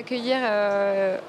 accueillir 0.00 0.38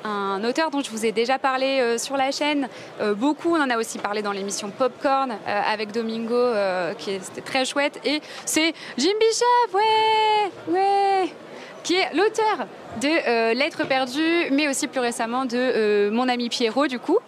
un 0.04 0.44
auteur 0.44 0.72
dont 0.72 0.82
je 0.82 0.90
vous 0.90 1.06
ai 1.06 1.12
déjà 1.12 1.38
parlé 1.38 1.98
sur 1.98 2.16
la 2.18 2.32
chaîne. 2.32 2.70
beaucoup, 3.18 3.56
on 3.56 3.62
en 3.62 3.70
a 3.70 3.78
aussi 3.78 4.00
parlé 4.00 4.22
dans 4.22 4.32
l'émission 4.32 4.70
Popcorn 4.70 5.34
avec 5.46 5.92
Domingo, 5.92 6.54
qui 6.98 7.12
était 7.12 7.42
très 7.42 7.66
chouette. 7.66 8.00
Et 8.06 8.22
c'est 8.46 8.74
Jim 8.98 9.14
Bishop, 9.20 9.78
ouais, 9.78 10.74
ouais 10.74 11.34
qui 11.84 11.96
est 11.96 12.14
l'auteur 12.14 12.68
de 13.02 13.54
Lettres 13.54 13.86
perdues, 13.88 14.52
mais 14.52 14.68
aussi 14.68 14.88
plus 14.88 15.00
récemment 15.00 15.46
de 15.46 16.10
Mon 16.12 16.30
ami 16.30 16.50
Pierrot, 16.50 16.88
du 16.88 17.00
coup. 17.00 17.20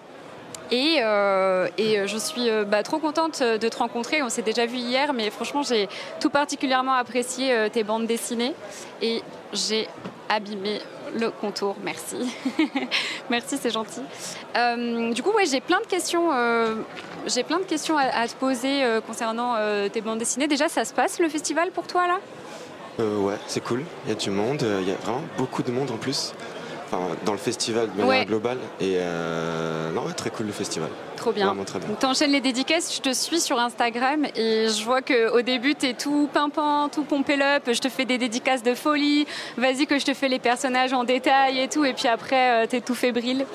Et, 0.72 0.98
euh, 1.02 1.68
et, 1.78 2.08
je 2.08 2.18
suis 2.18 2.50
bah, 2.68 2.84
trop 2.84 3.00
contente 3.00 3.44
de 3.44 3.68
te 3.68 3.78
rencontrer. 3.78 4.22
On 4.24 4.30
s'est 4.30 4.42
déjà 4.42 4.66
vu 4.66 4.78
hier, 4.78 5.14
mais 5.14 5.30
franchement, 5.30 5.62
j'ai 5.64 5.90
tout 6.20 6.30
particulièrement 6.30 6.94
apprécié 6.94 7.68
tes 7.72 7.84
bandes 7.84 8.08
dessinées. 8.08 8.54
Et 9.02 9.22
j'ai 9.52 9.88
abîmé 10.30 10.80
le 11.18 11.30
contour. 11.30 11.76
Merci. 11.84 12.18
Merci, 13.30 13.58
c'est 13.58 13.72
gentil. 13.72 14.02
du 15.14 15.24
coup, 15.24 15.32
ouais, 15.32 15.46
j'ai 15.46 15.62
plein 15.62 15.82
de 15.82 15.88
questions. 15.88 16.30
j'ai 17.28 17.44
plein 17.44 17.60
de 17.60 17.64
questions 17.64 17.98
à, 17.98 18.28
te 18.28 18.36
poser 18.36 18.84
concernant 19.08 19.56
tes 19.92 20.02
bandes 20.02 20.20
dessinées. 20.20 20.48
Déjà, 20.48 20.70
ça 20.70 20.86
se 20.86 20.94
passe 20.94 21.20
le 21.20 21.30
festival 21.30 21.72
pour 21.72 21.88
toi 21.88 22.08
là? 22.08 22.20
Ouais, 23.04 23.36
c'est 23.48 23.64
cool. 23.64 23.84
Il 24.06 24.10
y 24.10 24.12
a 24.12 24.16
du 24.16 24.30
monde. 24.30 24.66
Il 24.82 24.88
y 24.88 24.92
a 24.92 24.96
vraiment 24.96 25.24
beaucoup 25.38 25.64
de 25.64 25.72
monde 25.72 25.92
en 25.92 25.98
plus 25.98 26.34
dans 27.26 27.32
le 27.32 27.38
festival 27.38 27.90
de 27.96 28.02
manière 28.02 28.26
globale. 28.26 28.58
Et 28.80 28.96
euh, 28.98 29.92
non, 29.92 30.04
très 30.16 30.30
cool 30.30 30.48
le 30.48 30.52
festival. 30.52 30.90
Trop 31.16 31.32
bien. 31.32 31.48
Vraiment 31.48 31.64
très 31.64 31.80
bien. 31.80 31.88
Donc 31.88 32.00
t'enchaînes 32.00 32.32
les 32.32 32.42
dédicaces, 32.42 32.96
je 32.96 33.02
te 33.02 33.14
suis 33.14 33.40
sur 33.40 33.60
Instagram 33.60 34.26
et 34.36 34.68
je 34.68 34.84
vois 34.84 35.02
qu'au 35.02 35.42
début 35.42 35.76
t'es 35.76 35.94
tout 35.94 36.30
pimpant, 36.34 36.90
tout 36.90 37.04
pompé 37.04 37.38
up, 37.42 37.64
je 37.72 37.80
te 37.80 37.90
fais 37.90 38.06
des 38.06 38.18
dédicaces 38.18 38.64
de 38.64 38.76
folie, 38.76 39.26
vas-y 39.58 39.88
que 39.88 39.98
je 40.00 40.06
te 40.06 40.14
fais 40.14 40.28
les 40.28 40.40
personnages 40.40 40.94
en 40.94 41.04
détail 41.04 41.60
et 41.60 41.68
tout, 41.68 41.86
et 41.86 41.94
puis 41.94 42.08
après 42.08 42.64
euh, 42.64 42.68
t'es 42.68 42.82
tout 42.82 42.96
fébrile. 42.96 43.46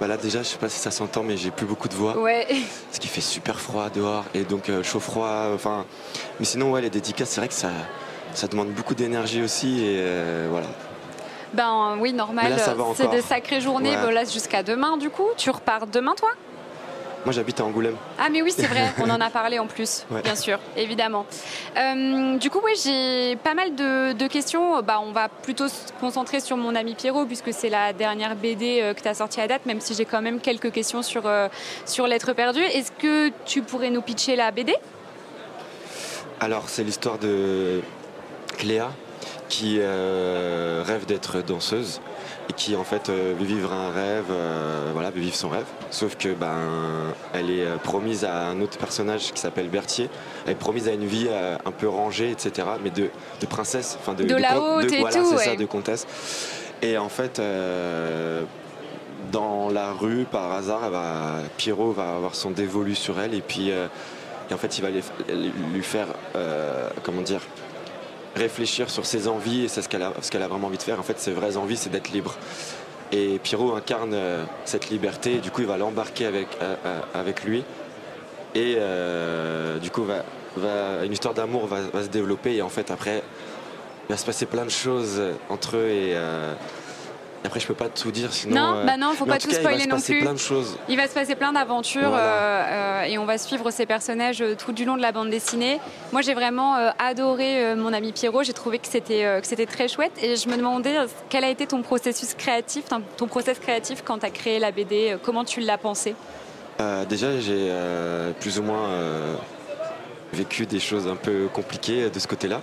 Bah 0.00 0.08
là 0.08 0.16
déjà, 0.16 0.42
je 0.42 0.48
sais 0.48 0.58
pas 0.58 0.68
si 0.68 0.78
ça 0.78 0.90
s'entend, 0.90 1.22
mais 1.22 1.36
j'ai 1.36 1.50
plus 1.50 1.66
beaucoup 1.66 1.88
de 1.88 1.94
voix. 1.94 2.18
Ouais. 2.18 2.46
Ce 2.92 2.98
qui 2.98 3.08
fait 3.08 3.20
super 3.20 3.60
froid 3.60 3.88
dehors 3.90 4.24
et 4.34 4.42
donc 4.42 4.68
euh, 4.68 4.82
chaud 4.82 5.00
froid. 5.00 5.50
Enfin, 5.54 5.84
mais 6.38 6.44
sinon 6.44 6.72
ouais, 6.72 6.80
les 6.80 6.90
dédicaces, 6.90 7.30
c'est 7.30 7.40
vrai 7.40 7.48
que 7.48 7.54
ça, 7.54 7.70
ça 8.34 8.48
demande 8.48 8.68
beaucoup 8.70 8.94
d'énergie 8.94 9.42
aussi 9.42 9.84
et 9.84 10.02
voilà. 10.50 10.66
Ben 11.54 11.96
oui, 12.00 12.12
normal. 12.12 12.56
C'est 12.94 13.10
des 13.10 13.22
sacrées 13.22 13.60
journées. 13.60 13.96
Voilà, 13.96 14.24
jusqu'à 14.24 14.62
demain, 14.62 14.96
du 14.96 15.10
coup. 15.10 15.28
Tu 15.36 15.50
repars 15.50 15.86
demain, 15.86 16.14
toi? 16.16 16.30
Moi, 17.24 17.32
j'habite 17.32 17.58
à 17.58 17.64
Angoulême. 17.64 17.96
Ah, 18.18 18.28
mais 18.30 18.42
oui, 18.42 18.52
c'est 18.54 18.66
vrai, 18.66 18.92
on 18.98 19.08
en 19.08 19.20
a 19.20 19.30
parlé 19.30 19.58
en 19.58 19.66
plus, 19.66 20.04
bien 20.22 20.36
sûr, 20.36 20.58
évidemment. 20.76 21.24
Euh, 21.76 22.36
du 22.36 22.50
coup, 22.50 22.60
oui, 22.62 22.72
j'ai 22.82 23.36
pas 23.36 23.54
mal 23.54 23.74
de, 23.74 24.26
questions. 24.26 24.82
Bah, 24.82 25.00
on 25.02 25.12
va 25.12 25.28
plutôt 25.28 25.68
se 25.68 25.92
concentrer 26.00 26.40
sur 26.40 26.58
mon 26.58 26.74
ami 26.74 26.94
Pierrot, 26.94 27.24
puisque 27.24 27.52
c'est 27.52 27.70
la 27.70 27.94
dernière 27.94 28.36
BD 28.36 28.80
euh, 28.82 28.92
que 28.92 29.00
tu 29.00 29.08
as 29.08 29.14
sortie 29.14 29.40
à 29.40 29.48
date, 29.48 29.64
même 29.64 29.80
si 29.80 29.94
j'ai 29.94 30.04
quand 30.04 30.20
même 30.20 30.38
quelques 30.38 30.70
questions 30.70 31.02
sur, 31.02 31.26
euh, 31.26 31.48
sur 31.86 32.06
L'être 32.06 32.34
perdu. 32.34 32.60
Est-ce 32.60 32.92
que 32.92 33.30
tu 33.46 33.62
pourrais 33.62 33.88
nous 33.88 34.02
pitcher 34.02 34.36
la 34.36 34.50
BD 34.50 34.74
Alors, 36.40 36.68
c'est 36.68 36.84
l'histoire 36.84 37.18
de 37.18 37.80
Cléa, 38.58 38.90
qui 39.48 39.78
euh, 39.80 40.82
rêve 40.86 41.06
d'être 41.06 41.42
danseuse 41.42 42.00
et 42.48 42.52
qui 42.52 42.76
en 42.76 42.84
fait 42.84 43.08
euh, 43.08 43.34
veut 43.38 43.44
vivre 43.44 43.72
un 43.72 43.90
rêve, 43.90 44.26
euh, 44.30 44.90
voilà, 44.92 45.10
veut 45.10 45.20
vivre 45.20 45.34
son 45.34 45.48
rêve. 45.48 45.64
Sauf 45.90 46.16
que 46.16 46.30
ben 46.34 46.56
elle 47.32 47.50
est 47.50 47.66
promise 47.82 48.24
à 48.24 48.46
un 48.46 48.60
autre 48.60 48.78
personnage 48.78 49.32
qui 49.32 49.40
s'appelle 49.40 49.68
Berthier. 49.68 50.08
Elle 50.46 50.52
est 50.52 50.56
promise 50.56 50.88
à 50.88 50.92
une 50.92 51.06
vie 51.06 51.28
un 51.64 51.70
peu 51.70 51.88
rangée, 51.88 52.30
etc. 52.30 52.68
Mais 52.82 52.90
de, 52.90 53.10
de 53.40 53.46
princesse, 53.46 53.96
enfin 54.00 54.14
de, 54.14 54.24
de, 54.24 54.34
la 54.34 54.60
haute 54.60 54.92
et 54.92 55.00
voilà, 55.00 55.16
tout, 55.16 55.38
ça, 55.38 55.56
de 55.56 55.64
comtesse. 55.66 56.06
Et 56.82 56.98
en 56.98 57.08
fait, 57.08 57.40
dans 59.32 59.70
la 59.70 59.92
rue, 59.92 60.24
par 60.24 60.52
hasard, 60.52 60.90
va, 60.90 61.38
Pierrot 61.56 61.92
va 61.92 62.16
avoir 62.16 62.34
son 62.34 62.50
dévolu 62.50 62.94
sur 62.94 63.20
elle 63.20 63.34
et 63.34 63.40
puis 63.40 63.70
et 64.50 64.52
en 64.52 64.58
fait, 64.58 64.78
il 64.78 64.82
va 64.82 64.88
lui 64.90 65.82
faire, 65.82 66.08
comment 67.02 67.22
dire, 67.22 67.40
réfléchir 68.34 68.90
sur 68.90 69.06
ses 69.06 69.28
envies 69.28 69.64
et 69.64 69.68
c'est 69.68 69.82
ce 69.82 69.88
qu'elle 69.88 70.02
a, 70.02 70.48
vraiment 70.48 70.66
envie 70.66 70.78
de 70.78 70.82
faire. 70.82 70.98
En 70.98 71.02
fait, 71.02 71.18
ses 71.18 71.32
vraies 71.32 71.56
envies, 71.56 71.76
c'est 71.76 71.90
d'être 71.90 72.10
libre. 72.12 72.36
Et 73.12 73.38
Pierrot 73.38 73.74
incarne 73.74 74.14
euh, 74.14 74.44
cette 74.64 74.90
liberté. 74.90 75.38
Du 75.38 75.50
coup, 75.50 75.60
il 75.60 75.66
va 75.66 75.76
l'embarquer 75.76 76.26
avec, 76.26 76.48
euh, 76.62 76.74
euh, 77.14 77.32
lui. 77.44 77.64
Et 78.54 78.76
du 79.80 79.90
coup, 79.90 80.04
va, 80.04 81.04
une 81.04 81.12
histoire 81.12 81.34
d'amour 81.34 81.66
va, 81.66 81.80
va, 81.92 82.02
se 82.02 82.08
développer. 82.08 82.56
Et 82.56 82.62
en 82.62 82.68
fait, 82.68 82.90
après, 82.90 83.22
il 84.08 84.12
va 84.12 84.16
se 84.16 84.24
passer 84.24 84.46
plein 84.46 84.64
de 84.64 84.70
choses 84.70 85.20
entre 85.48 85.76
eux. 85.76 85.88
Et 85.88 86.14
après, 87.44 87.60
je 87.60 87.66
peux 87.66 87.74
pas 87.74 87.90
tout 87.90 88.10
dire, 88.10 88.32
sinon. 88.32 88.54
Non, 88.54 88.76
euh, 88.78 88.84
bah 88.84 88.96
non, 88.96 89.12
faut 89.12 89.26
pas 89.26 89.38
tout, 89.38 89.50
spoiler 89.50 89.86
non 89.86 90.00
plus. 90.00 90.18
Il 90.18 90.24
va 90.24 90.24
se 90.24 90.24
passer 90.24 90.24
plein 90.24 90.32
de 90.32 90.38
choses. 90.38 90.78
Il 90.88 90.96
va 90.96 91.08
se 91.08 91.12
passer 91.12 91.34
plein 91.34 91.52
d'aventures 91.52 92.14
euh, 92.14 92.16
euh, 92.16 93.02
et 93.02 93.18
on 93.18 93.26
va 93.26 93.36
suivre 93.36 93.70
ces 93.70 93.84
personnages 93.84 94.42
tout 94.58 94.72
du 94.72 94.86
long 94.86 94.96
de 94.96 95.02
la 95.02 95.12
bande 95.12 95.28
dessinée. 95.28 95.78
Moi, 96.10 96.22
j'ai 96.22 96.32
vraiment 96.32 96.74
adoré 96.98 97.74
mon 97.76 97.92
ami 97.92 98.12
Pierrot. 98.12 98.44
J'ai 98.44 98.54
trouvé 98.54 98.78
que 98.78 98.86
c'était 98.88 99.40
que 99.42 99.46
c'était 99.46 99.66
très 99.66 99.88
chouette 99.88 100.12
et 100.22 100.36
je 100.36 100.48
me 100.48 100.56
demandais 100.56 100.96
quel 101.28 101.44
a 101.44 101.50
été 101.50 101.66
ton 101.66 101.82
processus 101.82 102.32
créatif, 102.32 102.84
ton 103.16 103.26
process 103.26 103.58
créatif 103.58 104.02
quand 104.02 104.18
tu 104.18 104.26
as 104.26 104.30
créé 104.30 104.58
la 104.58 104.70
BD. 104.70 105.16
Comment 105.22 105.44
tu 105.44 105.60
l'as 105.60 105.78
pensé? 105.78 106.14
Déjà, 107.10 107.38
j'ai 107.40 107.70
plus 108.40 108.58
ou 108.58 108.62
moins 108.62 108.88
vécu 110.32 110.64
des 110.64 110.80
choses 110.80 111.06
un 111.06 111.16
peu 111.16 111.48
compliquées 111.52 112.08
de 112.08 112.18
ce 112.18 112.26
côté-là 112.26 112.62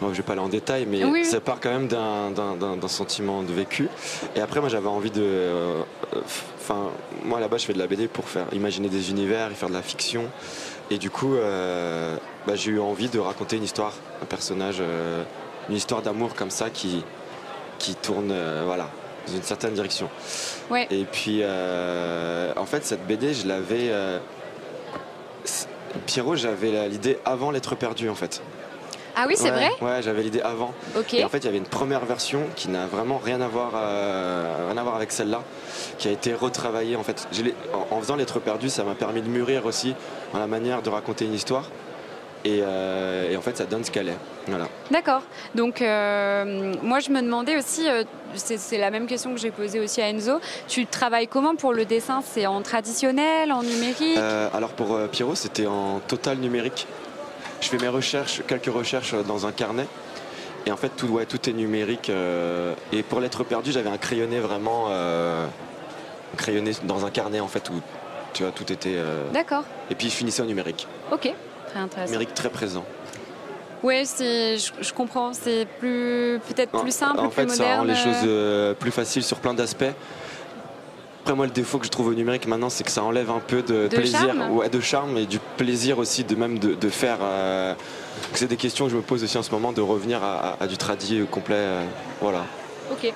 je 0.00 0.06
ne 0.06 0.16
vais 0.16 0.22
pas 0.22 0.32
aller 0.32 0.40
en 0.40 0.48
détail, 0.48 0.86
mais 0.86 1.24
ça 1.24 1.40
part 1.40 1.60
quand 1.60 1.70
même 1.70 1.88
d'un 1.88 2.88
sentiment 2.88 3.42
de 3.42 3.52
vécu. 3.52 3.88
Et 4.34 4.40
après, 4.40 4.60
moi, 4.60 4.68
j'avais 4.68 4.88
envie 4.88 5.10
de. 5.10 5.22
Euh, 5.22 5.82
enfin, 6.56 6.90
moi, 7.24 7.40
là-bas, 7.40 7.58
je 7.58 7.66
fais 7.66 7.72
de 7.72 7.78
la 7.78 7.86
BD 7.86 8.08
pour 8.08 8.28
faire 8.28 8.46
imaginer 8.52 8.88
des 8.88 9.10
univers 9.10 9.50
et 9.50 9.54
faire 9.54 9.68
de 9.68 9.74
la 9.74 9.82
fiction. 9.82 10.24
Et 10.90 10.98
du 10.98 11.10
coup, 11.10 11.36
euh, 11.36 12.16
bah, 12.46 12.54
j'ai 12.56 12.72
eu 12.72 12.80
envie 12.80 13.08
de 13.08 13.18
raconter 13.18 13.56
une 13.56 13.64
histoire, 13.64 13.92
un 14.22 14.26
personnage, 14.26 14.78
euh, 14.80 15.22
une 15.68 15.76
histoire 15.76 16.02
d'amour 16.02 16.34
comme 16.34 16.50
ça 16.50 16.70
qui, 16.70 17.04
qui 17.78 17.94
tourne, 17.94 18.34
voilà, 18.64 18.88
dans 19.26 19.34
une 19.34 19.42
certaine 19.42 19.74
direction. 19.74 20.08
Et 20.90 21.04
puis, 21.04 21.42
en 21.44 22.66
fait, 22.66 22.84
cette 22.84 23.06
BD, 23.06 23.34
je 23.34 23.46
l'avais. 23.46 23.92
Pierrot, 26.06 26.36
j'avais 26.36 26.88
l'idée 26.88 27.18
avant 27.24 27.50
l'être 27.50 27.74
perdu, 27.74 28.08
en 28.08 28.14
fait. 28.14 28.40
Ah 29.16 29.24
oui, 29.26 29.34
c'est 29.36 29.50
vrai 29.50 29.70
Ouais, 29.80 30.02
j'avais 30.02 30.22
l'idée 30.22 30.40
avant. 30.40 30.72
Et 31.12 31.24
en 31.24 31.28
fait, 31.28 31.38
il 31.38 31.44
y 31.44 31.48
avait 31.48 31.58
une 31.58 31.64
première 31.64 32.04
version 32.04 32.42
qui 32.56 32.68
n'a 32.68 32.86
vraiment 32.86 33.18
rien 33.18 33.40
à 33.40 33.48
voir, 33.48 33.72
euh, 33.74 34.66
rien 34.68 34.76
à 34.76 34.82
voir 34.82 34.96
avec 34.96 35.12
celle-là, 35.12 35.42
qui 35.98 36.08
a 36.08 36.10
été 36.10 36.34
retravaillée. 36.34 36.96
En 36.96 37.02
fait, 37.02 37.26
en, 37.72 37.96
en 37.96 38.00
faisant 38.00 38.16
l'être 38.16 38.40
perdu, 38.40 38.68
ça 38.68 38.84
m'a 38.84 38.94
permis 38.94 39.22
de 39.22 39.28
mûrir 39.28 39.66
aussi 39.66 39.94
dans 40.32 40.38
la 40.38 40.46
manière 40.46 40.82
de 40.82 40.90
raconter 40.90 41.24
une 41.24 41.34
histoire. 41.34 41.64
Et, 42.42 42.60
euh, 42.62 43.36
en 43.36 43.42
fait, 43.42 43.56
ça 43.58 43.64
donne 43.64 43.84
ce 43.84 43.90
qu'elle 43.90 44.08
est. 44.08 44.16
Voilà. 44.46 44.66
D'accord. 44.90 45.20
Donc, 45.54 45.82
euh, 45.82 46.74
moi, 46.82 46.98
je 47.00 47.10
me 47.10 47.20
demandais 47.20 47.58
aussi, 47.58 47.86
c'est 48.34 48.78
la 48.78 48.90
même 48.90 49.06
question 49.06 49.34
que 49.34 49.40
j'ai 49.40 49.50
posée 49.50 49.78
aussi 49.78 50.00
à 50.00 50.08
Enzo. 50.08 50.40
Tu 50.66 50.86
travailles 50.86 51.28
comment 51.28 51.54
pour 51.54 51.74
le 51.74 51.84
dessin? 51.84 52.22
C'est 52.24 52.46
en 52.46 52.62
traditionnel, 52.62 53.52
en 53.52 53.62
numérique? 53.62 54.18
Alors, 54.54 54.70
pour 54.70 54.98
Pierrot, 55.08 55.34
c'était 55.34 55.66
en 55.66 56.00
total 56.00 56.38
numérique 56.38 56.86
je 57.60 57.68
fais 57.68 57.78
mes 57.78 57.88
recherches, 57.88 58.42
quelques 58.46 58.72
recherches 58.72 59.14
dans 59.26 59.46
un 59.46 59.52
carnet. 59.52 59.86
Et 60.66 60.72
en 60.72 60.76
fait, 60.76 60.90
tout, 60.90 61.06
ouais, 61.06 61.26
tout 61.26 61.48
est 61.48 61.52
numérique. 61.52 62.10
Euh, 62.10 62.74
et 62.92 63.02
pour 63.02 63.20
l'être 63.20 63.44
perdu, 63.44 63.72
j'avais 63.72 63.90
un 63.90 63.98
crayonné 63.98 64.40
vraiment 64.40 64.86
euh, 64.90 65.46
crayonné 66.36 66.72
dans 66.84 67.06
un 67.06 67.10
carnet 67.10 67.40
en 67.40 67.48
fait 67.48 67.70
où 67.70 67.80
tu 68.34 68.42
vois 68.42 68.52
tout 68.52 68.70
était. 68.70 68.96
Euh, 68.96 69.30
D'accord. 69.32 69.64
Et 69.90 69.94
puis 69.94 70.10
je 70.10 70.14
finissais 70.14 70.42
en 70.42 70.46
numérique. 70.46 70.86
Ok, 71.10 71.32
très 71.68 71.80
intéressant. 71.80 72.12
Numérique 72.12 72.34
très 72.34 72.50
présent. 72.50 72.84
Oui, 73.82 74.04
je, 74.04 74.70
je 74.78 74.92
comprends. 74.92 75.32
C'est 75.32 75.66
plus 75.78 76.38
peut-être 76.48 76.78
plus 76.82 76.94
simple, 76.94 77.20
en 77.20 77.28
plus 77.28 77.46
moderne. 77.46 77.56
ça 77.58 77.76
rend 77.78 77.84
les 77.84 77.94
choses 77.96 78.76
plus 78.78 78.90
faciles 78.90 79.22
sur 79.22 79.38
plein 79.38 79.54
d'aspects. 79.54 79.84
Après, 81.22 81.34
moi, 81.34 81.46
le 81.46 81.52
défaut 81.52 81.78
que 81.78 81.84
je 81.84 81.90
trouve 81.90 82.08
au 82.08 82.14
numérique 82.14 82.46
maintenant, 82.46 82.70
c'est 82.70 82.82
que 82.82 82.90
ça 82.90 83.02
enlève 83.02 83.30
un 83.30 83.40
peu 83.40 83.62
de, 83.62 83.88
plaisir, 83.88 84.20
charme. 84.20 84.68
de 84.68 84.80
charme 84.80 85.16
et 85.18 85.26
du 85.26 85.38
plaisir 85.58 85.98
aussi 85.98 86.24
de 86.24 86.34
même 86.34 86.58
de, 86.58 86.88
faire. 86.88 87.18
Euh, 87.20 87.74
c'est 88.32 88.46
des 88.46 88.56
questions 88.56 88.86
que 88.86 88.92
je 88.92 88.96
me 88.96 89.02
pose 89.02 89.22
aussi 89.22 89.36
en 89.36 89.42
ce 89.42 89.50
moment 89.50 89.72
de 89.72 89.82
revenir 89.82 90.22
à, 90.24 90.66
du 90.66 90.78
tradit 90.78 91.22
complet. 91.30 91.56
Euh, 91.56 91.84
voilà. 92.22 92.44
Ok. 92.90 93.12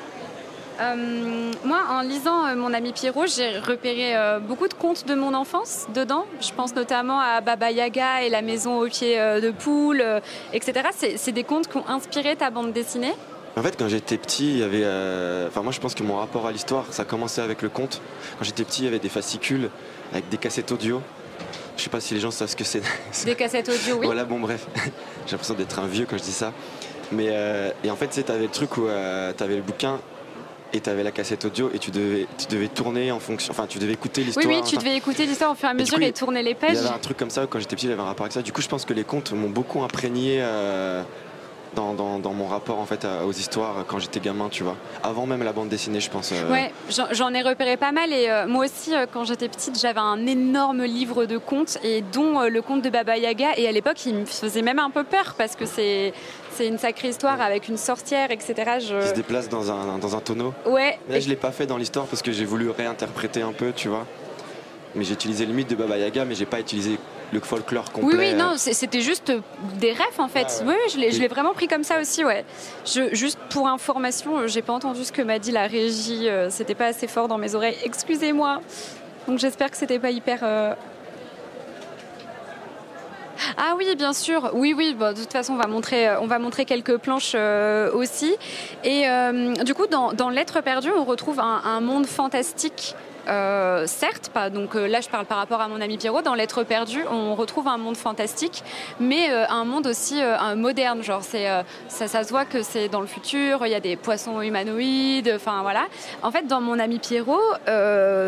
Euh, 0.81 1.53
moi, 1.65 1.79
en 1.89 2.03
lisant 2.03 2.55
Mon 2.57 2.75
ami 2.75 2.93
Pierrot, 2.93 3.27
j'ai 3.27 3.59
repéré 3.59 4.15
beaucoup 4.47 4.69
de 4.69 4.75
contes 4.75 5.07
de 5.07 5.15
mon 5.15 5.33
enfance 5.33 5.87
dedans. 5.95 6.27
Je 6.43 6.53
pense 6.53 6.75
notamment 6.75 7.21
à 7.21 7.41
Baba 7.41 7.71
Yaga 7.71 8.23
et 8.23 8.29
la 8.29 8.43
maison 8.43 8.81
au 8.81 8.87
pied 8.87 9.17
de 9.17 9.51
poule, 9.51 10.05
etc. 10.53 10.91
C'est 11.17 11.33
des 11.33 11.45
contes 11.45 11.69
qui 11.69 11.79
ont 11.79 11.89
inspiré 11.89 12.37
ta 12.37 12.51
bande 12.51 12.73
dessinée? 12.73 13.15
En 13.57 13.63
fait, 13.63 13.77
quand 13.79 13.89
j'étais 13.89 14.19
petit, 14.19 14.53
il 14.53 14.59
y 14.59 14.63
avait. 14.63 14.83
Euh, 14.85 15.49
enfin, 15.49 15.63
moi, 15.63 15.73
je 15.73 15.81
pense 15.81 15.95
que 15.95 16.03
mon 16.03 16.17
rapport 16.17 16.47
à 16.47 16.53
l'histoire, 16.53 16.87
ça 16.91 17.05
commençait 17.05 17.43
avec 17.43 17.63
le 17.63 17.69
conte. 17.69 18.01
Quand 18.39 18.45
j'étais 18.45 18.65
petit, 18.65 18.83
il 18.83 18.85
y 18.87 18.89
avait 18.89 18.99
des 18.99 19.09
fascicules 19.09 19.71
avec 20.13 20.29
des 20.29 20.39
cassettes 20.39 20.73
audio. 20.73 21.01
Je 21.77 21.83
sais 21.83 21.91
pas 21.91 22.01
si 22.01 22.15
les 22.15 22.21
gens 22.21 22.31
savent 22.31 22.49
ce 22.49 22.57
que 22.57 22.65
c'est. 22.65 22.83
Des 23.25 23.35
cassettes 23.35 23.69
audio, 23.69 23.97
oui. 23.97 24.07
Voilà, 24.07 24.25
bon, 24.25 24.41
bref. 24.41 24.67
J'ai 25.27 25.33
l'impression 25.33 25.55
d'être 25.55 25.79
un 25.79 25.87
vieux 25.87 26.07
quand 26.09 26.19
je 26.19 26.23
dis 26.23 26.33
ça. 26.33 26.53
Mais 27.13 27.29
euh, 27.31 27.71
et 27.83 27.91
en 27.91 27.97
fait, 27.97 28.09
tu 28.09 28.33
avais 28.33 28.45
le 28.45 28.49
truc 28.49 28.77
où 28.77 28.87
euh, 28.87 29.33
tu 29.37 29.43
avais 29.43 29.57
le 29.57 29.63
bouquin 29.63 30.01
et 30.73 30.81
tu 30.81 30.91
avais 30.91 31.05
la 31.05 31.13
cassette 31.13 31.45
audio 31.45 31.71
et 31.73 31.79
tu 31.79 31.91
devais, 31.93 32.27
tu 32.37 32.47
devais 32.49 32.69
tourner 32.69 33.13
en 33.13 33.21
fonction. 33.21 33.53
Enfin, 33.53 33.67
tu 33.69 33.79
devais 33.79 33.93
écouter 33.93 34.23
l'histoire. 34.25 34.47
Oui, 34.47 34.57
oui, 34.61 34.69
tu 34.69 34.77
devais 34.77 34.97
écouter 34.97 35.27
l'histoire 35.27 35.53
au 35.53 35.55
fur 35.55 35.69
et 35.69 35.71
à 35.71 35.75
mesure 35.75 36.01
et, 36.01 36.13
tourner 36.13 36.43
les 36.43 36.55
pages. 36.55 36.73
Il 36.73 36.77
y 36.77 36.79
avait 36.79 36.89
un 36.89 36.99
truc 36.99 37.17
comme 37.17 37.31
ça 37.31 37.47
quand 37.47 37.61
j'étais 37.61 37.77
petit, 37.77 37.87
j'avais 37.87 38.01
un 38.01 38.07
rapport 38.07 38.25
avec 38.25 38.33
ça. 38.33 38.43
Du 38.43 38.53
coup, 38.53 38.63
je 38.63 38.69
pense 38.69 38.85
que 38.85 38.93
les 38.93 39.05
contes 39.05 39.33
m'ont 39.33 39.51
beaucoup 39.51 39.83
imprégné. 39.83 40.39
Euh, 40.41 41.03
dans, 41.75 41.95
dans, 41.95 42.33
mon 42.33 42.47
rapport 42.47 42.79
en 42.79 42.87
fait 42.87 43.07
aux 43.27 43.33
histoires 43.33 43.85
quand 43.87 43.99
j'étais 43.99 44.21
gamin, 44.21 44.49
tu 44.49 44.63
vois. 44.63 44.77
Avant 45.03 45.27
même 45.27 45.43
la 45.43 45.53
bande 45.53 45.69
dessinée, 45.69 46.01
je 46.01 46.11
pense. 46.11 46.33
Euh. 46.33 46.51
Ouais, 46.51 46.73
j'en 47.13 47.33
ai 47.35 47.43
repéré 47.43 47.77
pas 47.77 47.93
mal 47.93 48.13
et 48.13 48.29
euh, 48.29 48.47
moi 48.47 48.65
aussi, 48.65 48.93
quand 49.13 49.25
j'étais 49.25 49.49
petite, 49.49 49.79
j'avais 49.79 50.01
un 50.01 50.27
énorme 50.27 50.85
livre 50.85 51.27
de 51.27 51.39
contes 51.39 51.79
et 51.83 52.03
dont 52.13 52.41
le 52.43 52.63
conte 52.63 52.83
de 52.83 52.91
Baba 52.91 53.17
Yaga 53.17 53.57
et 53.57 53.69
à 53.69 53.73
l'époque, 53.73 54.05
il 54.07 54.15
me 54.15 54.25
faisait 54.25 54.63
même 54.63 54.79
un 54.79 54.91
peu 54.91 55.05
peur 55.05 55.35
parce 55.37 55.57
que 55.57 55.67
c'est 55.67 56.13
c'est 56.55 56.69
une 56.69 56.79
sacrée 56.79 57.09
histoire 57.09 57.41
avec 57.41 57.69
une 57.69 57.77
sorcière, 57.77 58.31
etc. 58.31 58.55
Je... 58.79 59.01
Qui 59.01 59.09
se 59.09 59.15
déplace 59.15 59.49
dans 59.49 59.71
un, 59.71 59.99
dans 59.99 60.17
un 60.17 60.21
tonneau. 60.21 60.55
Ouais. 60.67 60.99
là, 61.09 61.19
je 61.19 61.29
l'ai 61.29 61.37
pas 61.37 61.51
fait 61.51 61.67
dans 61.67 61.77
l'histoire 61.77 62.07
parce 62.07 62.23
que 62.23 62.33
j'ai 62.33 62.45
voulu 62.45 62.71
réinterpréter 62.71 63.43
un 63.43 63.53
peu, 63.53 63.73
tu 63.75 63.89
vois. 63.89 64.07
Mais 64.95 65.03
j'ai 65.05 65.15
utilisé 65.15 65.45
le 65.47 65.53
mythe 65.53 65.69
de 65.69 65.75
Baba 65.75 65.99
Yaga, 65.99 66.25
mais 66.25 66.37
j'ai 66.37 66.47
pas 66.47 66.61
utilisé 66.61 66.99
le 67.33 67.41
folklore 67.41 67.91
complet. 67.93 68.17
Oui, 68.17 68.17
oui, 68.19 68.35
non, 68.35 68.55
c'était 68.57 69.01
juste 69.01 69.33
des 69.79 69.93
rêves 69.93 70.19
en 70.19 70.29
fait. 70.29 70.63
Oui, 70.67 70.75
oui, 70.75 71.11
je 71.11 71.19
l'ai 71.19 71.29
vraiment 71.29 71.53
pris 71.53 71.67
comme 71.69 71.85
ça 71.85 72.01
aussi, 72.01 72.25
ouais. 72.25 72.45
Je, 72.85 73.15
juste 73.15 73.39
pour 73.51 73.69
information, 73.69 74.47
j'ai 74.47 74.63
pas 74.63 74.73
entendu 74.73 75.05
ce 75.05 75.13
que 75.13 75.23
m'a 75.23 75.39
dit 75.39 75.51
la 75.51 75.67
régie, 75.67 76.29
euh, 76.29 76.51
c'était 76.51 76.75
pas 76.75 76.87
assez 76.87 77.07
fort 77.07 77.29
dans 77.29 77.39
mes 77.39 77.55
oreilles. 77.55 77.77
Excusez-moi. 77.85 78.61
Donc 79.27 79.39
j'espère 79.39 79.71
que 79.71 79.77
c'était 79.77 79.99
pas 79.99 80.11
hyper 80.11 80.41
euh, 80.43 80.75
ah 83.57 83.75
oui, 83.77 83.95
bien 83.97 84.13
sûr. 84.13 84.51
Oui, 84.55 84.75
oui. 84.77 84.95
de 84.95 85.21
toute 85.21 85.33
façon, 85.33 85.55
on 85.55 85.57
va 85.57 85.67
montrer, 85.67 86.09
euh, 86.09 86.21
on 86.21 86.27
va 86.27 86.39
montrer 86.39 86.65
quelques 86.65 86.97
planches 86.99 87.33
euh, 87.35 87.93
aussi. 87.93 88.37
Et 88.83 89.09
euh, 89.09 89.55
du 89.65 89.75
coup, 89.75 89.87
dans, 89.87 90.13
dans 90.13 90.31
L'être 90.31 90.61
perdu, 90.63 90.91
on 90.97 91.05
retrouve 91.05 91.39
un 91.39 91.81
monde 91.81 92.07
fantastique 92.07 92.97
euh, 93.29 93.87
certes, 93.87 94.31
pas, 94.33 94.51
donc 94.51 94.77
euh, 94.77 94.87
là 94.87 95.01
je 95.01 95.09
parle 95.09 95.25
par 95.25 95.39
rapport 95.39 95.61
à 95.61 95.69
mon 95.69 95.81
ami 95.81 95.97
Pierrot, 95.97 96.23
dans 96.23 96.35
L'être 96.35 96.65
perdu, 96.65 97.01
on 97.11 97.35
retrouve 97.35 97.69
un 97.69 97.79
monde 97.79 97.97
fantastique, 97.97 98.63
mais 99.01 99.31
euh, 99.31 99.45
un 99.49 99.65
monde 99.65 99.87
aussi 99.87 100.21
moderne. 100.57 101.03
Genre, 101.03 101.23
c'est, 101.23 101.47
ça, 101.89 102.09
ça 102.09 102.25
se 102.25 102.31
voit 102.31 102.45
que 102.45 102.63
c'est 102.63 102.89
dans 102.89 103.01
le 103.01 103.07
futur, 103.07 103.65
il 103.67 103.71
y 103.71 103.75
a 103.75 103.81
des 103.81 103.97
poissons 103.97 104.41
humanoïdes, 104.41 105.33
enfin 105.35 105.63
voilà. 105.63 105.87
En 106.23 106.31
fait, 106.31 106.47
dans 106.47 106.61
mon 106.61 106.79
ami 106.79 106.99
Pierrot, 106.99 107.41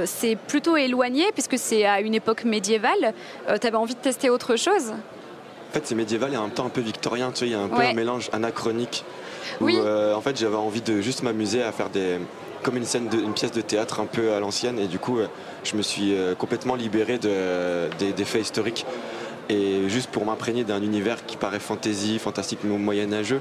c'est 0.07 0.37
plutôt 0.37 0.77
éloigné, 0.77 1.25
puisque 1.33 1.59
c'est 1.59 1.85
à 1.85 2.01
une 2.01 2.15
époque 2.15 2.45
médiévale. 2.45 3.13
tu 3.61 3.67
avais 3.67 3.77
envie 3.77 3.95
de 3.95 4.01
tester 4.01 4.31
autre 4.31 4.57
chose? 4.57 4.93
En 4.93 5.73
fait, 5.73 5.83
c'est 5.85 5.95
médiéval 5.95 6.33
et 6.33 6.37
en 6.37 6.43
même 6.43 6.51
temps 6.53 6.67
un 6.67 6.71
peu 6.71 6.81
victorien, 6.81 7.31
tu 7.33 7.41
sais, 7.41 7.47
il 7.47 7.53
y 7.53 7.55
a 7.55 7.61
un 7.61 7.69
peu 7.69 7.83
un 7.83 7.93
mélange 7.93 8.31
anachronique. 8.33 9.05
Oui. 9.61 9.79
en 9.79 10.21
fait, 10.21 10.39
j'avais 10.39 10.57
envie 10.57 10.83
de 10.83 11.01
juste 11.01 11.23
m'amuser 11.23 11.63
à 11.63 11.73
faire 11.73 11.91
des 11.91 12.19
comme 12.63 12.77
une 12.77 12.85
scène, 12.85 13.09
pièce 13.35 13.53
de 13.53 13.61
théâtre 13.61 14.01
un 14.01 14.07
peu 14.07 14.33
à 14.33 14.41
l'ancienne. 14.41 14.79
Et 14.79 14.87
du 14.87 14.99
coup, 14.99 15.19
euh, 15.19 15.27
je 15.65 15.77
me 15.77 15.83
suis 15.83 16.15
euh, 16.15 16.35
complètement 16.35 16.75
libéré 16.75 17.19
de, 17.19 17.89
des, 17.99 18.25
faits 18.25 18.43
historiques. 18.43 18.87
Et 19.49 19.89
juste 19.89 20.11
pour 20.11 20.25
m'imprégner 20.25 20.65
d'un 20.65 20.83
univers 20.83 21.25
qui 21.25 21.37
paraît 21.37 21.61
fantasy, 21.61 22.19
fantastique, 22.19 22.65
moyenâgeux, 22.65 23.41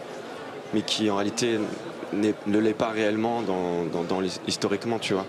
mais 0.74 0.82
qui 0.82 1.10
en 1.10 1.16
réalité 1.16 1.60
ne 2.14 2.60
l'est 2.60 2.74
pas 2.74 2.90
réellement 2.90 3.42
historiquement, 4.48 5.00
tu 5.00 5.14
vois. 5.14 5.26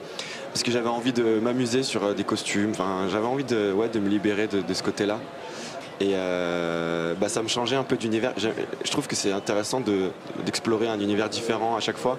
Parce 0.53 0.63
que 0.63 0.71
j'avais 0.71 0.89
envie 0.89 1.13
de 1.13 1.41
m'amuser 1.41 1.83
sur 1.83 2.05
euh, 2.05 2.15
des 2.15 2.25
costumes, 2.25 2.73
j'avais 3.11 3.27
envie 3.27 3.45
de, 3.45 3.73
ouais, 3.73 3.89
de 3.89 3.99
me 3.99 4.09
libérer 4.09 4.47
de 4.47 4.75
ce 4.75 4.83
côté-là. 4.83 5.19
Et 6.01 6.13
euh, 6.13 7.15
bah, 7.15 7.29
ça 7.29 7.43
me 7.43 7.49
changeait 7.49 7.77
un 7.77 7.83
peu 7.83 7.97
d'univers. 7.97 8.33
Je, 8.37 8.91
trouve 8.91 9.07
que 9.07 9.17
c'est 9.17 9.33
intéressant 9.33 9.81
d'explorer 10.45 10.89
un 10.89 11.01
univers 11.01 11.29
différent 11.29 11.77
à 11.77 11.81
chaque 11.81 11.97
fois. 11.97 12.19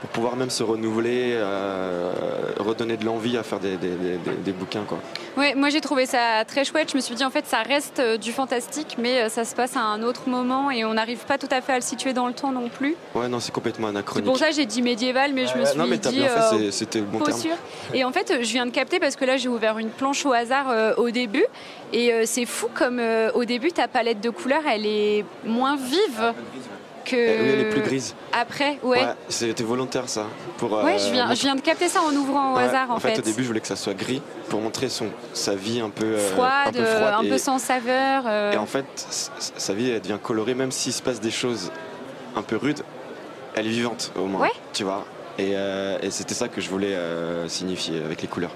Pour 0.00 0.10
pouvoir 0.10 0.36
même 0.36 0.50
se 0.50 0.62
renouveler, 0.62 1.32
euh, 1.32 2.12
redonner 2.58 2.96
de 2.96 3.04
l'envie 3.04 3.36
à 3.36 3.42
faire 3.42 3.58
des, 3.58 4.52
bouquins. 4.52 4.84
Quoi. 4.86 4.98
Ouais, 5.36 5.54
moi 5.54 5.70
j'ai 5.70 5.80
trouvé 5.80 6.06
ça 6.06 6.44
très 6.46 6.64
chouette. 6.64 6.90
Je 6.92 6.96
me 6.96 7.00
suis 7.00 7.14
dit 7.14 7.24
en 7.24 7.30
fait 7.30 7.46
ça 7.46 7.62
reste 7.62 7.98
euh, 7.98 8.16
du 8.16 8.32
fantastique, 8.32 8.96
mais 8.98 9.28
ça 9.28 9.44
se 9.44 9.54
passe 9.54 9.76
à 9.76 9.80
un 9.80 10.02
autre 10.02 10.28
moment 10.28 10.70
et 10.70 10.84
on 10.84 10.94
n'arrive 10.94 11.24
pas 11.24 11.38
tout 11.38 11.48
à 11.50 11.60
fait 11.60 11.72
à 11.72 11.76
le 11.76 11.82
situer 11.82 12.12
dans 12.12 12.28
le 12.28 12.34
temps 12.34 12.52
non 12.52 12.68
plus. 12.68 12.94
Ouais, 13.14 13.28
non, 13.28 13.40
c'est 13.40 13.52
complètement 13.52 13.88
anachronique. 13.88 14.24
C'est 14.24 14.30
pour 14.30 14.38
ça 14.38 14.50
j'ai 14.52 14.66
dit 14.66 14.82
médiéval, 14.82 15.32
mais 15.32 15.46
je 15.46 15.56
me 15.56 15.64
suis 15.64 15.78
non, 15.78 15.86
mais 15.86 15.98
dit. 15.98 16.10
Bien 16.12 16.28
fait, 16.28 16.70
c'était 16.70 17.00
le 17.00 17.06
bon 17.06 17.20
terme. 17.20 17.38
Sûr. 17.38 17.56
Et 17.94 18.04
en 18.04 18.12
fait, 18.12 18.42
je 18.42 18.52
viens 18.52 18.66
de 18.66 18.70
capter 18.70 19.00
parce 19.00 19.16
que 19.16 19.24
là 19.24 19.36
j'ai 19.36 19.48
ouvert 19.48 19.78
une 19.78 19.90
planche 19.90 20.24
au 20.24 20.32
hasard 20.32 20.66
au 20.98 21.10
début 21.10 21.44
et 21.92 22.26
c'est 22.26 22.46
fou 22.46 22.68
comme 22.72 22.98
euh, 22.98 23.30
au 23.32 23.44
début, 23.44 23.72
ta 23.72 23.88
palette 23.88 24.20
de 24.20 24.30
couleurs, 24.30 24.62
elle 24.66 24.86
est 24.86 25.24
moins 25.44 25.76
vive 25.76 26.32
que. 27.04 27.16
Oui, 27.16 27.50
elle 27.52 27.60
est 27.60 27.70
plus 27.70 27.82
grise. 27.82 28.14
Après, 28.32 28.78
ouais. 28.82 29.04
C'était 29.28 29.64
volontaire 29.64 30.08
ça. 30.08 30.26
Pour, 30.56 30.72
ouais, 30.72 30.98
je 30.98 31.12
viens, 31.12 31.34
je 31.34 31.42
viens 31.42 31.54
de 31.54 31.60
capter 31.60 31.88
ça 31.88 32.00
en 32.00 32.14
ouvrant 32.14 32.54
au 32.54 32.56
hasard 32.56 32.90
en, 32.90 32.98
fait. 32.98 33.18
au 33.18 33.22
début, 33.22 33.42
je 33.42 33.48
voulais 33.48 33.60
que 33.60 33.66
ça 33.66 33.76
soit 33.76 33.94
gris 33.94 34.22
pour 34.48 34.60
montrer 34.60 34.88
son, 34.88 35.08
sa 35.34 35.54
vie 35.54 35.80
un 35.80 35.90
peu 35.90 36.04
euh, 36.04 36.30
froide, 36.30 36.76
un 36.78 37.24
peu, 37.24 37.38
sans 37.38 37.58
saveur. 37.58 38.24
Euh. 38.26 38.52
Et 38.52 38.56
en 38.56 38.66
fait, 38.66 38.86
sa 39.56 39.74
vie, 39.74 39.90
elle 39.90 40.00
devient 40.00 40.18
colorée, 40.22 40.54
même 40.54 40.72
s'il 40.72 40.92
se 40.92 41.02
passe 41.02 41.20
des 41.20 41.30
choses 41.30 41.72
un 42.36 42.42
peu 42.42 42.56
rudes, 42.56 42.80
elle 43.54 43.66
est 43.66 43.70
vivante 43.70 44.12
au 44.16 44.26
moins. 44.26 44.48
Tu 44.72 44.84
vois. 44.84 45.04
Et, 45.38 45.52
et 45.52 46.10
c'était 46.10 46.34
ça 46.34 46.48
que 46.48 46.60
je 46.60 46.70
voulais 46.70 46.96
signifier 47.48 48.02
avec 48.02 48.22
les 48.22 48.28
couleurs. 48.28 48.52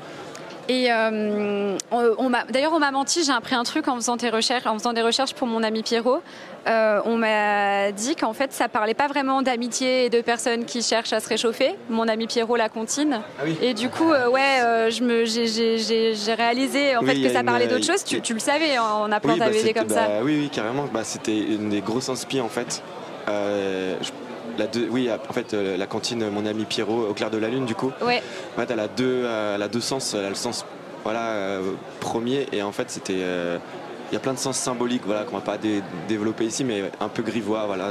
Et 0.68 0.90
euh, 0.90 1.76
on, 1.90 2.30
d'ailleurs, 2.50 2.72
on 2.72 2.78
m'a 2.78 2.90
menti, 2.90 3.22
j'ai 3.24 3.32
appris 3.32 3.54
un 3.54 3.62
truc 3.62 3.86
en 3.88 3.94
faisant, 3.96 4.16
des 4.16 4.30
recherches, 4.30 4.66
en 4.66 4.78
faisant 4.78 4.92
des 4.92 5.02
recherches 5.02 5.34
pour 5.34 5.46
mon 5.46 5.62
ami 5.62 5.82
Pierrot. 5.82 6.20
Euh, 6.66 7.00
on 7.04 7.16
m'a 7.16 7.92
dit 7.92 8.16
qu'en 8.16 8.32
fait, 8.32 8.52
ça 8.52 8.68
parlait 8.68 8.94
pas 8.94 9.06
vraiment 9.06 9.42
d'amitié 9.42 10.06
et 10.06 10.10
de 10.10 10.20
personnes 10.20 10.64
qui 10.64 10.82
cherchent 10.82 11.12
à 11.12 11.20
se 11.20 11.28
réchauffer. 11.28 11.76
Mon 11.88 12.08
ami 12.08 12.26
Pierrot 12.26 12.56
la 12.56 12.68
contine. 12.68 13.14
Ah 13.14 13.42
oui. 13.44 13.56
Et 13.62 13.74
du 13.74 13.88
coup, 13.88 14.10
euh, 14.10 14.28
ouais, 14.28 14.90
je 14.90 15.04
me, 15.04 15.24
j'ai, 15.24 16.34
réalisé 16.34 16.96
en 16.96 17.02
fait 17.02 17.20
que 17.20 17.28
ça 17.28 17.44
parlait 17.44 17.69
d'autre 17.69 17.86
chose. 17.86 18.02
Tu, 18.04 18.34
le 18.34 18.40
savais 18.40 18.78
en 18.78 19.10
appelant 19.12 19.34
oui, 19.34 19.38
ta 19.38 19.48
BD 19.50 19.72
bah, 19.72 19.80
comme 19.80 19.88
ça. 19.88 20.08
Bah, 20.08 20.20
oui, 20.22 20.36
oui, 20.40 20.48
carrément. 20.50 20.86
Bah, 20.92 21.04
c'était 21.04 21.38
une 21.38 21.70
des 21.70 21.80
grosses 21.80 22.08
inspi 22.08 22.40
en 22.40 22.48
fait. 22.48 22.82
Je 23.28 24.10
oui, 24.91 25.11
en 25.11 25.32
fait, 25.32 25.55
euh, 25.55 25.76
la 25.76 25.87
cantine, 25.87 26.29
mon 26.31 26.47
ami 26.47 26.64
Pierrot, 26.64 27.08
au 27.08 27.14
clair 27.14 27.31
de 27.31 27.38
la 27.38 27.49
lune, 27.49 27.64
du 27.64 27.75
coup. 27.75 27.93
Ouais. 28.00 28.23
En 28.56 28.61
fait, 28.61 28.70
elle 28.70 28.81
a 28.81 28.88
deux, 28.88 29.23
euh, 29.25 29.55
elle 29.55 29.62
a 29.62 29.69
deux 29.69 29.81
sens. 29.81 30.14
Elle 30.14 30.25
a 30.25 30.29
le 30.29 30.35
sens, 30.35 30.64
voilà, 31.05 31.31
euh, 31.31 31.73
premier, 32.00 32.47
et 32.53 32.62
en 32.62 32.73
fait, 32.73 32.91
c'était. 32.91 33.20
Il 34.12 34.14
y 34.14 34.17
a 34.17 34.20
plein 34.20 34.35
de 34.35 34.38
sens 34.38 34.56
symboliques, 34.56 35.03
voilà, 35.05 35.25
qu'on 35.25 35.37
va 35.37 35.43
pas 35.43 35.58
développer 36.08 36.44
ici, 36.44 36.62
mais 36.62 36.93
un 37.01 37.08
peu 37.08 37.25
grivois, 37.25 37.67
voilà. 37.67 37.91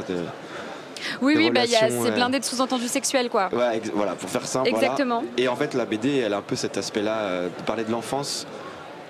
oui, 1.22 1.34
oui, 1.36 1.52
bah, 1.52 1.62
c'est 1.68 2.12
blindé 2.12 2.40
de 2.40 2.46
sous-entendus 2.46 2.88
sexuels, 2.88 3.30
quoi. 3.30 3.50
Ouais, 3.52 3.82
voilà, 3.94 4.14
pour 4.14 4.30
faire 4.30 4.46
simple. 4.46 4.70
Exactement. 4.70 5.24
Et 5.38 5.50
en 5.50 5.58
fait, 5.58 5.74
la 5.74 5.86
BD, 5.86 6.20
elle 6.20 6.34
a 6.34 6.38
un 6.38 6.42
peu 6.42 6.56
cet 6.56 6.78
aspect-là, 6.78 7.44
de 7.44 7.64
parler 7.66 7.84
de 7.84 7.92
l'enfance, 7.92 8.48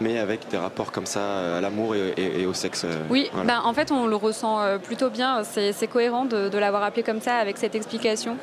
mais 0.02 0.20
avec 0.20 0.48
des 0.50 0.58
rapports 0.58 0.92
comme 0.92 1.06
ça 1.06 1.20
euh, 1.20 1.58
à 1.58 1.62
l'amour 1.62 1.96
et, 1.96 2.46
au 2.46 2.54
sexe. 2.54 2.84
Euh, 2.86 3.02
oui, 3.10 3.30
ben, 3.46 3.62
en 3.64 3.74
fait 3.74 3.92
on 3.92 4.08
le 4.08 4.16
ressent 4.16 4.62
euh, 4.62 4.78
plutôt 4.78 5.10
bien, 5.10 5.44
c'est 5.44 5.88
cohérent 5.88 6.26
de, 6.26 6.58
l'avoir 6.58 6.84
appelé 6.84 7.04
comme 7.04 7.22
ça 7.22 7.38
avec 7.38 7.58
cette 7.58 7.76
explication. 7.76 8.38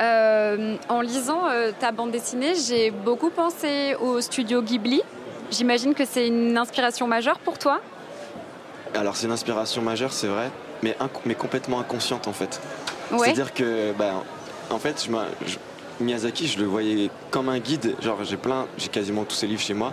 en 0.00 1.00
lisant 1.00 1.42
ta 1.78 1.92
bande 1.92 2.10
dessinée, 2.10 2.54
j'ai 2.54 2.90
beaucoup 2.90 3.30
pensé 3.30 3.94
au 4.00 4.20
studio 4.20 4.62
Ghibli. 4.62 5.02
J'imagine 5.50 5.94
que 5.94 6.04
c'est 6.04 6.26
une 6.26 6.56
inspiration 6.56 7.06
majeure 7.06 7.38
pour 7.38 7.58
toi? 7.58 7.80
Alors 8.94 9.16
c'est 9.16 9.26
une 9.26 9.32
inspiration 9.32 9.82
majeure, 9.82 10.12
c'est 10.12 10.26
vrai, 10.26 10.50
mais, 10.82 10.96
mais 11.26 11.34
complètement 11.34 11.80
inconsciente 11.80 12.26
en 12.26 12.32
fait. 12.32 12.60
C'est-à-dire 13.10 13.52
que, 13.52 13.92
ben, 13.92 14.22
en 14.70 14.78
fait, 14.78 15.06
je, 15.06 15.58
Miyazaki, 16.00 16.46
je 16.46 16.58
le 16.58 16.64
voyais 16.64 17.10
comme 17.30 17.50
un 17.50 17.58
guide. 17.58 17.94
Genre, 18.00 18.24
j'ai 18.24 18.38
plein, 18.38 18.66
j'ai 18.78 18.88
quasiment 18.88 19.24
tous 19.24 19.34
ses 19.34 19.46
livres 19.46 19.60
chez 19.60 19.74
moi 19.74 19.92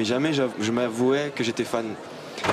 mais 0.00 0.04
jamais 0.06 0.32
je 0.32 0.72
m'avouais 0.72 1.30
que 1.36 1.44
j'étais 1.44 1.64
fan. 1.64 1.84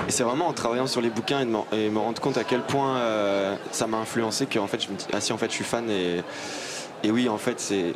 Et 0.06 0.12
c'est 0.12 0.24
vraiment 0.24 0.48
en 0.48 0.54
travaillant 0.54 0.86
sur 0.86 1.00
les 1.00 1.10
bouquins 1.10 1.40
et, 1.72 1.90
me 1.90 1.98
rendre 1.98 2.22
compte 2.22 2.38
à 2.38 2.44
quel 2.44 2.60
point 2.60 2.98
euh, 2.98 3.56
ça 3.72 3.88
m'a 3.88 3.98
influencé 4.00 4.48
que 4.48 4.60
en 4.60 4.68
fait 4.68 4.84
je 4.84 4.90
me 4.90 4.98
dis 4.98 5.06
ah 5.14 5.22
si 5.22 5.32
en 5.32 5.38
fait 5.38 5.50
je 5.50 5.56
suis 5.56 5.64
fan 5.64 5.90
et, 5.90 6.22
et 7.04 7.12
oui 7.12 7.30
en 7.30 7.38
fait 7.38 7.62
c'est 7.62 7.94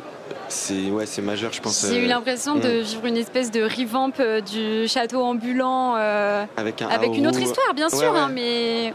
c'est 0.48 0.90
ouais 0.90 1.04
c'est 1.04 1.20
majeur 1.20 1.52
je 1.52 1.60
pense. 1.60 1.86
J'ai 1.86 1.98
eu 1.98 2.04
euh, 2.06 2.08
l'impression 2.08 2.54
de 2.54 2.80
mm. 2.80 2.82
vivre 2.82 3.04
une 3.04 3.18
espèce 3.18 3.50
de 3.50 3.62
revamp 3.62 4.12
euh, 4.20 4.40
du 4.40 4.88
château 4.88 5.22
ambulant 5.22 5.96
avec, 6.56 6.80
un 6.80 6.88
avec 6.88 7.14
une 7.14 7.26
autre 7.26 7.40
histoire 7.40 7.74
bien 7.74 7.90
sûr 7.90 8.16
hein, 8.16 8.30
mais 8.32 8.94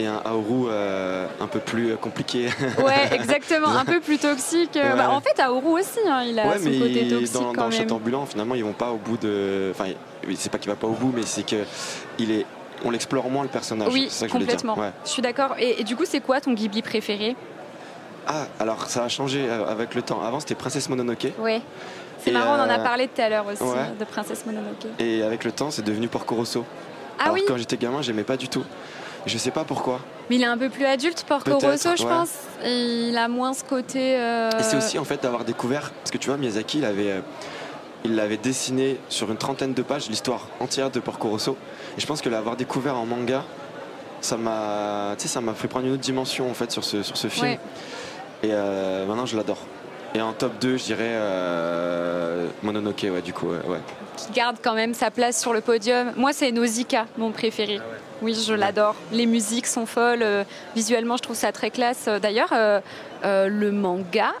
et 0.00 0.06
un 0.06 0.20
Aoru 0.24 0.68
euh, 0.68 1.26
un 1.40 1.46
peu 1.46 1.60
plus 1.60 1.96
compliqué. 1.96 2.48
Ouais, 2.84 3.08
exactement, 3.12 3.68
un 3.68 3.84
peu 3.84 4.00
plus 4.00 4.18
toxique. 4.18 4.78
Bah, 4.96 5.10
en 5.10 5.20
fait, 5.20 5.38
Aoru 5.40 5.80
aussi, 5.80 5.98
hein, 6.08 6.22
il 6.26 6.38
a 6.38 6.58
son 6.58 6.70
côté 6.70 7.08
toxique. 7.08 7.32
Dans, 7.34 7.52
dans 7.52 7.66
le 7.66 7.70
château 7.70 7.96
ambulant, 7.96 8.26
finalement, 8.26 8.54
ils 8.54 8.64
vont 8.64 8.72
pas 8.72 8.90
au 8.90 8.96
bout 8.96 9.16
de. 9.16 9.72
Enfin, 9.72 9.90
c'est 10.36 10.50
pas 10.50 10.58
qu'il 10.58 10.70
va 10.70 10.76
pas 10.76 10.86
au 10.86 10.92
bout, 10.92 11.12
mais 11.14 11.22
c'est 11.22 11.44
que 11.44 11.64
il 12.18 12.30
est. 12.30 12.46
On 12.84 12.90
l'explore 12.90 13.28
moins 13.28 13.42
le 13.42 13.50
personnage. 13.50 13.92
Oui, 13.92 14.08
ça 14.08 14.26
que 14.26 14.32
complètement. 14.32 14.76
Je, 15.04 15.10
suis 15.10 15.22
d'accord. 15.22 15.54
Et, 15.58 15.84
du 15.84 15.96
coup, 15.96 16.04
c'est 16.06 16.20
quoi 16.20 16.40
ton 16.40 16.52
Ghibli 16.52 16.80
préféré? 16.80 17.36
Ah, 18.26 18.46
alors 18.58 18.86
ça 18.86 19.04
a 19.04 19.08
changé 19.08 19.44
euh, 19.46 19.66
avec 19.66 19.94
le 19.94 20.02
temps. 20.02 20.22
Avant, 20.22 20.40
c'était 20.40 20.54
Princesse 20.54 20.88
Mononoke. 20.88 21.28
Oui. 21.38 21.60
C'est 22.18 22.32
marrant, 22.32 22.56
on 22.56 22.60
en 22.60 22.68
a 22.68 22.78
euh, 22.78 22.82
parlé 22.82 23.08
tout 23.08 23.20
à 23.20 23.28
l'heure 23.28 23.46
aussi 23.46 23.62
de 23.98 24.04
Princesse 24.04 24.44
Mononoke. 24.46 24.86
Et 24.98 25.22
avec 25.22 25.44
le 25.44 25.52
temps, 25.52 25.70
c'est 25.70 25.84
devenu 25.84 26.08
Porco 26.08 26.34
Rosso. 26.34 26.64
Ah 27.18 27.32
oui. 27.32 27.42
Quand 27.46 27.56
j'étais 27.56 27.76
gamin, 27.76 28.00
j'aimais 28.00 28.24
pas 28.24 28.36
du 28.36 28.48
tout. 28.48 28.64
Je 29.26 29.38
sais 29.38 29.50
pas 29.50 29.64
pourquoi. 29.64 30.00
Mais 30.28 30.36
il 30.36 30.42
est 30.42 30.46
un 30.46 30.58
peu 30.58 30.70
plus 30.70 30.84
adulte, 30.84 31.24
Porco 31.26 31.58
Rosso, 31.58 31.90
je 31.96 32.04
pense. 32.04 32.30
il 32.64 33.16
a 33.16 33.28
moins 33.28 33.52
ce 33.52 33.64
côté. 33.64 34.16
Euh, 34.16 34.50
et 34.58 34.62
c'est 34.62 34.76
aussi 34.76 34.98
en 34.98 35.04
fait 35.04 35.22
d'avoir 35.22 35.44
découvert, 35.44 35.90
parce 35.90 36.10
que 36.10 36.18
tu 36.18 36.28
vois, 36.28 36.36
Miyazaki, 36.36 36.78
il 36.78 36.84
avait. 36.84 37.10
Euh, 37.10 37.20
il 38.04 38.14
l'avait 38.14 38.38
dessiné 38.38 38.98
sur 39.10 39.30
une 39.30 39.36
trentaine 39.36 39.74
de 39.74 39.82
pages, 39.82 40.08
l'histoire 40.08 40.48
entière 40.58 40.90
de 40.90 41.00
Porco 41.00 41.28
Rosso. 41.28 41.56
Et 41.98 42.00
je 42.00 42.06
pense 42.06 42.22
que 42.22 42.30
l'avoir 42.30 42.56
découvert 42.56 42.96
en 42.96 43.04
manga, 43.04 43.44
ça 44.22 44.36
m'a, 44.36 45.14
ça 45.18 45.40
m'a 45.42 45.52
fait 45.52 45.68
prendre 45.68 45.86
une 45.86 45.92
autre 45.92 46.02
dimension 46.02 46.50
en 46.50 46.54
fait 46.54 46.70
sur 46.72 46.82
ce, 46.82 47.02
sur 47.02 47.16
ce 47.16 47.28
film. 47.28 47.58
Et 48.42 48.50
euh, 48.52 49.04
maintenant, 49.06 49.26
je 49.26 49.36
l'adore. 49.36 49.58
Et 50.14 50.20
en 50.20 50.32
top 50.32 50.58
2, 50.60 50.76
je 50.78 50.84
dirais 50.84 51.12
euh, 51.12 52.48
Mononoke, 52.62 53.02
ouais, 53.04 53.22
du 53.22 53.32
coup. 53.32 53.48
Ouais, 53.48 53.80
Qui 54.16 54.32
garde 54.32 54.56
quand 54.62 54.74
même 54.74 54.94
sa 54.94 55.10
place 55.10 55.40
sur 55.40 55.52
le 55.52 55.60
podium. 55.60 56.12
Moi, 56.16 56.32
c'est 56.32 56.50
Nausicaa, 56.52 57.06
mon 57.18 57.30
préféré. 57.30 57.80
Ah 57.80 58.09
oui, 58.22 58.34
je 58.34 58.54
l'adore. 58.54 58.94
Les 59.12 59.26
musiques 59.26 59.66
sont 59.66 59.86
folles. 59.86 60.22
Euh, 60.22 60.44
visuellement, 60.74 61.16
je 61.16 61.22
trouve 61.22 61.36
ça 61.36 61.52
très 61.52 61.70
classe. 61.70 62.08
D'ailleurs, 62.20 62.52
le 63.24 63.70
manga 63.70 64.32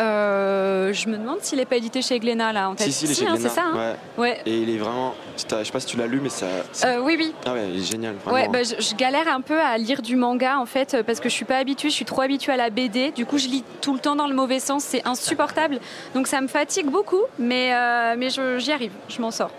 euh, 0.00 0.92
je 0.92 1.08
me 1.08 1.16
demande 1.16 1.40
s'il 1.42 1.58
n'est 1.58 1.66
pas 1.66 1.76
édité 1.76 2.02
chez 2.02 2.18
Glénat 2.18 2.52
là 2.52 2.68
en 2.68 2.74
tête. 2.74 2.90
Si, 2.90 3.06
si, 3.06 3.26
hein, 3.26 3.36
c'est 3.38 3.48
ça. 3.48 3.64
Hein 3.66 3.94
ouais. 4.18 4.40
Et 4.44 4.58
il 4.58 4.70
est 4.70 4.78
vraiment. 4.78 5.14
Je 5.36 5.42
sais 5.42 5.72
pas 5.72 5.80
si 5.80 5.86
tu 5.86 5.96
l'as 5.96 6.06
lu, 6.06 6.20
mais 6.20 6.28
ça. 6.28 6.46
Euh, 6.84 7.00
oui, 7.00 7.16
oui. 7.18 7.32
Ah 7.46 7.52
ouais, 7.52 7.68
il 7.72 7.80
est 7.80 7.84
génial. 7.84 8.16
Ouais, 8.26 8.48
bah, 8.48 8.62
je, 8.62 8.94
galère 8.94 9.28
un 9.28 9.40
peu 9.40 9.60
à 9.60 9.78
lire 9.78 10.02
du 10.02 10.16
manga 10.16 10.58
en 10.58 10.66
fait 10.66 11.02
parce 11.06 11.20
que 11.20 11.28
je 11.28 11.34
suis 11.34 11.44
pas 11.44 11.58
habituée, 11.58 11.90
je 11.90 11.94
suis 11.94 12.04
trop 12.04 12.22
habituée 12.22 12.52
à 12.52 12.56
la 12.56 12.70
BD. 12.70 13.12
Du 13.12 13.24
coup, 13.24 13.38
je 13.38 13.46
lis 13.46 13.64
tout 13.80 13.92
le 13.92 14.00
temps 14.00 14.16
dans 14.16 14.26
le 14.26 14.34
mauvais 14.34 14.60
sens, 14.60 14.84
c'est 14.84 15.06
insupportable. 15.06 15.78
Donc 16.14 16.26
ça 16.26 16.40
me 16.40 16.48
fatigue 16.48 16.86
beaucoup, 16.86 17.22
mais 17.38 17.72
euh, 17.74 18.14
mais 18.18 18.28
j'y 18.58 18.72
arrive, 18.72 18.92
je 19.08 19.20
m'en 19.20 19.30
sors, 19.30 19.50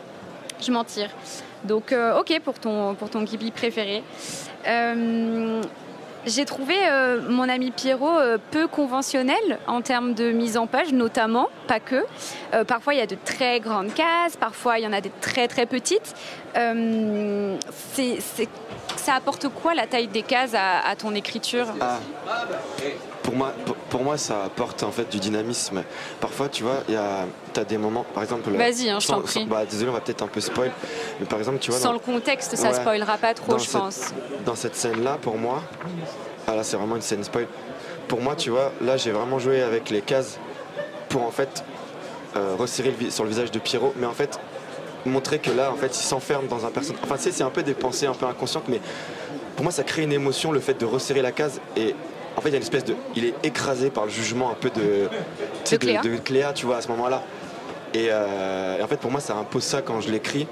je 0.61 0.71
m'en 0.71 0.83
tire. 0.83 1.09
Donc 1.63 1.95
ok 2.19 2.39
pour 2.43 2.59
ton 2.59 2.95
pour 2.95 3.09
ton 3.09 3.23
Ghibli 3.23 3.51
préféré. 3.51 4.03
J'ai 6.25 6.45
trouvé 6.45 6.73
euh, 6.89 7.21
mon 7.29 7.47
ami 7.47 7.69
Pierrot 7.69 8.17
euh, 8.17 8.39
peu 8.49 8.67
conventionnel 8.67 9.59
en 9.67 9.81
termes 9.81 10.15
de 10.15 10.31
mise 10.31 10.57
en 10.57 10.65
page, 10.65 10.91
notamment, 10.91 11.49
pas 11.67 11.79
que. 11.79 12.03
Euh, 12.53 12.63
parfois, 12.63 12.95
il 12.95 12.97
y 12.97 13.01
a 13.01 13.05
de 13.05 13.17
très 13.23 13.59
grandes 13.59 13.93
cases, 13.93 14.35
parfois, 14.35 14.79
il 14.79 14.85
y 14.85 14.87
en 14.87 14.93
a 14.93 15.01
des 15.01 15.11
très 15.21 15.47
très 15.47 15.67
petites. 15.67 16.15
Ça 18.97 19.15
apporte 19.15 19.47
quoi 19.49 19.73
la 19.73 19.87
taille 19.87 20.07
des 20.07 20.21
cases 20.21 20.53
à, 20.53 20.95
ton 20.95 21.13
écriture 21.15 21.67
ah. 21.79 21.99
pour, 23.23 23.35
moi, 23.35 23.53
pour, 23.89 24.03
moi, 24.03 24.17
ça 24.17 24.43
apporte 24.45 24.83
en 24.83 24.91
fait 24.91 25.09
du 25.09 25.19
dynamisme. 25.19 25.83
Parfois, 26.19 26.49
tu 26.49 26.63
vois, 26.63 26.83
il 26.87 26.93
y 26.93 26.97
a 26.97 27.25
as 27.55 27.63
des 27.63 27.77
moments, 27.77 28.05
par 28.13 28.23
exemple. 28.23 28.49
Vas-y, 28.51 28.89
hein, 28.89 28.99
je 28.99 29.07
t'en 29.07 29.21
prie. 29.21 29.45
Bah, 29.45 29.65
désolé, 29.65 29.89
on 29.89 29.93
va 29.93 30.01
peut-être 30.01 30.23
un 30.23 30.27
peu 30.27 30.41
spoil, 30.41 30.71
mais 31.19 31.25
par 31.25 31.39
exemple, 31.39 31.59
tu 31.59 31.71
vois. 31.71 31.79
Sans 31.79 31.93
le 31.93 31.99
contexte, 31.99 32.55
ça 32.55 32.73
spoilera 32.73 33.17
pas 33.17 33.33
trop, 33.33 33.57
je 33.57 33.69
pense. 33.69 34.13
Dans 34.45 34.55
cette 34.55 34.75
scène-là, 34.75 35.17
pour 35.21 35.37
moi, 35.37 35.61
ah 36.47 36.55
là, 36.55 36.63
c'est 36.63 36.77
vraiment 36.77 36.95
une 36.95 37.01
scène 37.01 37.23
spoil. 37.23 37.47
Pour 38.07 38.21
moi, 38.21 38.35
tu 38.35 38.49
vois, 38.49 38.71
là, 38.81 38.97
j'ai 38.97 39.11
vraiment 39.11 39.39
joué 39.39 39.61
avec 39.61 39.89
les 39.89 40.01
cases 40.01 40.39
pour 41.09 41.23
en 41.23 41.31
fait 41.31 41.63
euh, 42.35 42.55
resserrer 42.57 42.93
sur 43.09 43.23
le 43.23 43.29
visage 43.29 43.51
de 43.51 43.59
Pierrot, 43.59 43.93
mais 43.95 44.05
en 44.05 44.13
fait 44.13 44.39
montrer 45.05 45.39
que 45.39 45.51
là, 45.51 45.71
en 45.71 45.75
fait, 45.75 45.97
il 45.97 46.03
s'enferme 46.03 46.47
dans 46.47 46.65
un 46.65 46.69
personnage. 46.69 47.01
Enfin, 47.03 47.15
c'est 47.17 47.43
un 47.43 47.49
peu 47.49 47.63
des 47.63 47.73
pensées 47.73 48.07
un 48.07 48.13
peu 48.13 48.25
inconscientes, 48.25 48.65
mais 48.67 48.81
pour 49.55 49.63
moi, 49.63 49.71
ça 49.71 49.83
crée 49.83 50.03
une 50.03 50.13
émotion 50.13 50.51
le 50.51 50.59
fait 50.59 50.79
de 50.79 50.85
resserrer 50.85 51.21
la 51.21 51.31
case 51.31 51.61
et 51.75 51.95
en 52.37 52.41
fait, 52.41 52.49
il 52.49 52.51
y 52.51 52.55
a 52.55 52.57
une 52.57 52.63
espèce 52.63 52.85
de. 52.85 52.95
Il 53.15 53.25
est 53.25 53.33
écrasé 53.43 53.89
par 53.89 54.05
le 54.05 54.11
jugement 54.11 54.51
un 54.51 54.55
peu 54.55 54.69
de. 54.69 55.07
De 56.01 56.17
Cléa. 56.17 56.53
tu 56.53 56.65
vois, 56.65 56.77
à 56.77 56.81
ce 56.81 56.89
moment-là. 56.89 57.23
Et, 57.93 58.07
euh, 58.09 58.77
et, 58.77 58.83
en 58.83 58.87
fait, 58.87 58.97
pour 58.97 59.11
moi, 59.11 59.21
ça 59.21 59.35
impose 59.35 59.63
ça 59.63 59.81
quand 59.81 60.01
je 60.01 60.09
l'écris. 60.09 60.47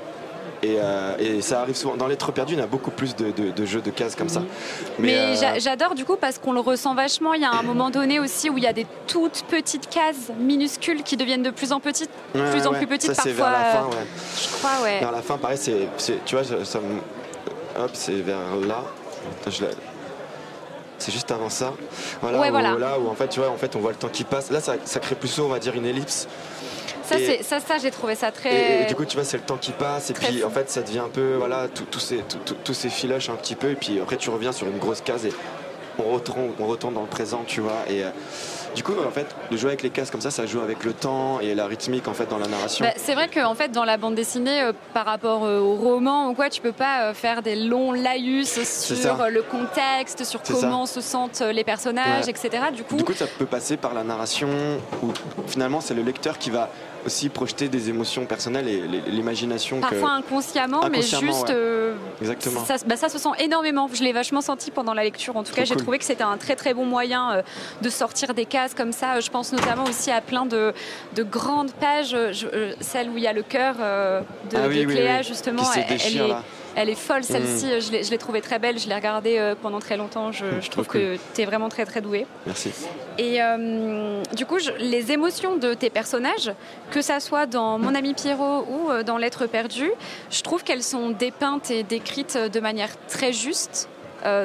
Euh, 0.66 1.18
et, 1.20 1.42
ça 1.42 1.62
arrive 1.62 1.76
souvent. 1.76 1.96
Dans 1.96 2.08
Lettres 2.08 2.32
perdues, 2.32 2.54
il 2.54 2.60
y 2.60 2.62
a 2.62 2.68
beaucoup 2.68 2.92
plus 2.92 3.16
de, 3.16 3.66
jeux 3.66 3.82
de 3.82 3.90
cases 3.90 4.16
comme 4.16 4.30
ça. 4.30 4.42
Mais, 5.00 5.16
euh, 5.16 5.60
j'adore 5.60 5.96
du 5.96 6.06
coup 6.06 6.16
parce 6.20 6.38
qu'on 6.38 6.54
le 6.54 6.60
ressent 6.60 6.96
vachement. 6.96 7.34
Il 7.34 7.42
y 7.42 7.46
a 7.46 7.52
un 7.52 7.64
moment 7.64 7.90
donné 7.90 8.20
aussi 8.20 8.50
où 8.50 8.58
il 8.58 8.64
y 8.64 8.68
a 8.68 8.74
des 8.74 8.88
toutes 9.08 9.44
petites 9.48 9.90
cases 9.90 10.32
minuscules 10.40 11.04
qui 11.04 11.18
deviennent 11.18 11.44
de 11.44 11.52
plus 11.52 11.72
en 11.72 11.80
petites, 11.80 12.10
plus 12.34 12.68
en 12.68 12.74
plus 12.74 12.88
petites 12.88 13.14
ça, 13.14 13.24
parfois. 13.24 13.34
Vers 13.34 13.52
la 13.52 13.66
fin, 13.66 13.86
ouais. 13.86 14.08
Je 14.42 14.58
crois, 14.58 14.84
ouais. 14.84 15.00
Vers 15.00 15.12
la 15.12 15.22
fin, 15.22 15.38
pareil, 15.38 15.58
c'est, 15.58 16.26
tu 16.26 16.36
vois, 16.36 16.44
ça 16.44 16.80
hop, 17.80 17.90
c'est 17.94 18.22
vers 18.22 18.38
là. 18.68 18.84
c'est 20.98 21.12
juste 21.12 21.32
avant 21.32 21.50
ça. 21.50 21.74
Voilà, 22.22 22.40
ouais, 22.40 22.48
où, 22.50 22.52
voilà. 22.52 22.76
là 22.78 23.00
où 23.00 23.10
en 23.10 23.16
fait, 23.16 23.28
tu 23.28 23.40
vois, 23.40 23.50
en 23.50 23.58
fait, 23.58 23.76
on 23.76 23.80
voit 23.80 23.92
le 23.92 23.98
temps 23.98 24.10
qui 24.10 24.24
passe. 24.24 24.52
Là, 24.52 24.62
ça, 24.62 24.76
ça 24.86 25.00
crée 25.00 25.16
plutôt, 25.16 25.46
on 25.46 25.50
va 25.50 25.60
dire, 25.60 25.76
une 25.76 25.86
ellipse. 25.86 26.28
Ça, 27.04 27.60
ça, 27.60 27.78
j'ai 27.78 27.92
trouvé 27.92 28.16
ça 28.16 28.32
très. 28.32 28.84
Et, 28.84 28.86
du 28.86 28.96
coup, 28.96 29.06
tu 29.06 29.16
vois, 29.16 29.26
c'est 29.26 29.38
le 29.38 29.44
temps 29.44 29.58
qui 29.58 29.72
passe, 29.72 30.10
et 30.10 30.14
puis 30.14 30.44
en 30.44 30.50
fait, 30.50 30.70
ça 30.70 30.82
devient 30.82 31.00
un 31.00 31.10
peu, 31.10 31.36
voilà, 31.36 31.68
tous 31.68 32.00
ces, 32.00 32.24
tous 32.64 32.74
ces 32.74 32.90
filoches 32.90 33.30
un 33.30 33.36
petit 33.36 33.56
peu, 33.56 33.72
et 33.72 33.76
puis 33.76 34.00
après, 34.00 34.18
tu 34.18 34.30
reviens 34.30 34.52
sur 34.52 34.68
une 34.68 34.78
grosse 34.78 35.02
case 35.02 35.26
et 35.26 35.34
on 36.00 36.12
retourne, 36.12 36.52
on 36.60 36.66
retourne 36.66 36.94
dans 36.94 37.02
le 37.02 37.08
présent, 37.08 37.44
tu 37.46 37.62
vois. 37.62 37.84
Et 37.90 38.04
euh, 38.04 38.10
du 38.76 38.84
coup, 38.84 38.94
en 39.06 39.12
fait, 39.12 39.28
de 39.52 39.58
jouer 39.58 39.70
avec 39.70 39.84
les 39.84 39.90
cases 39.90 40.12
comme 40.12 40.22
ça, 40.22 40.32
ça 40.32 40.46
joue 40.46 40.62
avec 40.62 40.84
le 40.84 40.94
temps 40.94 41.40
et 41.40 41.56
la 41.56 41.66
rythmique 41.68 42.08
en 42.08 42.14
fait 42.14 42.30
dans 42.30 42.38
la 42.38 42.48
narration. 42.48 42.86
Bah, 42.86 42.94
c'est 42.98 43.14
vrai 43.14 43.28
qu'en 43.28 43.52
en 43.52 43.56
fait, 43.56 43.72
dans 43.72 43.86
la 43.86 43.98
bande 43.98 44.16
dessinée, 44.16 44.62
euh, 44.62 44.74
par 44.94 45.06
rapport 45.06 45.44
euh, 45.46 45.60
au 45.60 45.76
roman 45.76 46.30
ou 46.30 46.34
quoi, 46.34 46.50
tu 46.50 46.62
peux 46.62 46.72
pas 46.72 47.14
faire 47.14 47.42
des 47.42 47.56
longs 47.56 47.92
laïus 47.92 48.62
sur 48.64 49.18
le 49.30 49.42
contexte, 49.42 50.24
sur 50.24 50.42
comment 50.42 50.86
se 50.86 51.02
sentent 51.02 51.42
les 51.42 51.64
personnages, 51.64 52.28
etc. 52.28 52.50
Du 52.74 52.84
coup, 52.84 52.96
du 52.96 53.04
coup, 53.04 53.14
ça 53.14 53.26
peut 53.28 53.46
passer 53.46 53.78
par 53.78 53.94
la 53.94 54.04
narration 54.04 54.50
où 55.02 55.12
finalement, 55.48 55.82
c'est 55.82 55.94
le 55.94 56.04
lecteur 56.04 56.38
qui 56.38 56.50
va 56.50 56.70
aussi 57.06 57.30
projeter 57.30 57.68
des 57.68 57.90
émotions 57.90 58.26
personnelles 58.26 58.68
et 58.68 58.82
l'imagination. 59.10 59.80
Parfois 59.82 60.12
inconsciemment, 60.12 60.82
mais 60.90 61.02
juste. 61.02 61.50
Euh, 61.50 61.96
Exactement. 62.22 62.62
Bah, 62.88 62.98
ça, 62.98 63.10
se 63.10 63.18
sent 63.18 63.30
énormément. 63.40 63.90
Je 63.92 64.04
l'ai 64.04 64.14
vachement 64.14 64.42
senti 64.42 64.72
pendant 64.72 64.94
la 64.94 65.04
lecture. 65.04 65.36
En 65.36 65.44
tout 65.44 65.54
cas, 65.54 65.66
j'ai 65.66 65.76
trouvé 65.76 66.00
que 66.00 66.06
c'était 66.06 66.24
un 66.24 66.38
très 66.38 66.56
très 66.56 66.74
bon 66.74 66.86
moyen 66.86 67.32
euh, 67.32 67.42
de 67.82 67.90
sortir 67.90 68.34
des 68.34 68.46
cases 68.46 68.63
comme 68.76 68.92
ça. 68.92 69.20
Je 69.20 69.30
pense 69.30 69.52
notamment 69.52 69.84
aussi 69.84 70.12
à 70.12 70.22
plein 70.22 70.46
de, 70.46 70.74
de 71.16 71.24
grandes 71.24 71.72
pages, 71.74 72.16
euh, 72.16 72.74
celle 72.80 73.10
où 73.10 73.18
il 73.18 73.24
y 73.24 73.28
a 73.28 73.34
le 73.34 73.44
cœur 73.44 73.76
de, 73.76 74.58
ah 74.58 74.70
Cléa, 74.70 75.22
justement. 75.22 75.64
elle, 75.76 75.92
est, 75.94 76.36
elle 76.76 76.90
est 76.90 76.96
folle 76.96 77.24
celle-ci, 77.24 77.66
mm. 77.66 78.04
je 78.04 78.10
l'ai 78.10 78.18
trouvée 78.18 78.42
très 78.42 78.60
belle, 78.60 78.80
je 78.80 78.88
l'ai 78.88 78.96
regardée 78.96 79.38
euh, 79.38 79.56
pendant 79.60 79.80
très 79.80 79.98
longtemps, 79.98 80.32
je, 80.32 80.70
trouve 80.70 80.88
que 80.88 81.18
tu 81.34 81.42
es 81.42 81.46
vraiment 81.46 81.70
très 81.70 81.86
très 81.86 82.02
douée. 82.02 82.26
Merci. 82.46 82.72
Et 83.18 83.42
euh, 83.42 84.22
du 84.36 84.46
coup, 84.46 84.58
les 84.80 85.12
émotions 85.12 85.58
de 85.58 85.74
tes 85.74 85.90
personnages, 85.90 86.52
que 86.92 87.02
ça 87.02 87.20
soit 87.20 87.46
dans 87.46 87.78
Mon 87.78 87.94
ami 87.94 88.14
Pierrot 88.14 88.66
ou 88.70 88.90
euh, 88.90 89.04
dans 89.04 89.18
L'être 89.18 89.46
perdu, 89.46 89.90
je 90.32 90.42
trouve 90.42 90.64
qu'elles 90.64 90.84
sont 90.84 91.12
dépeintes 91.12 91.70
et 91.72 91.84
décrites 91.84 92.38
de 92.38 92.60
manière 92.60 92.90
très 93.08 93.32
juste. 93.32 93.88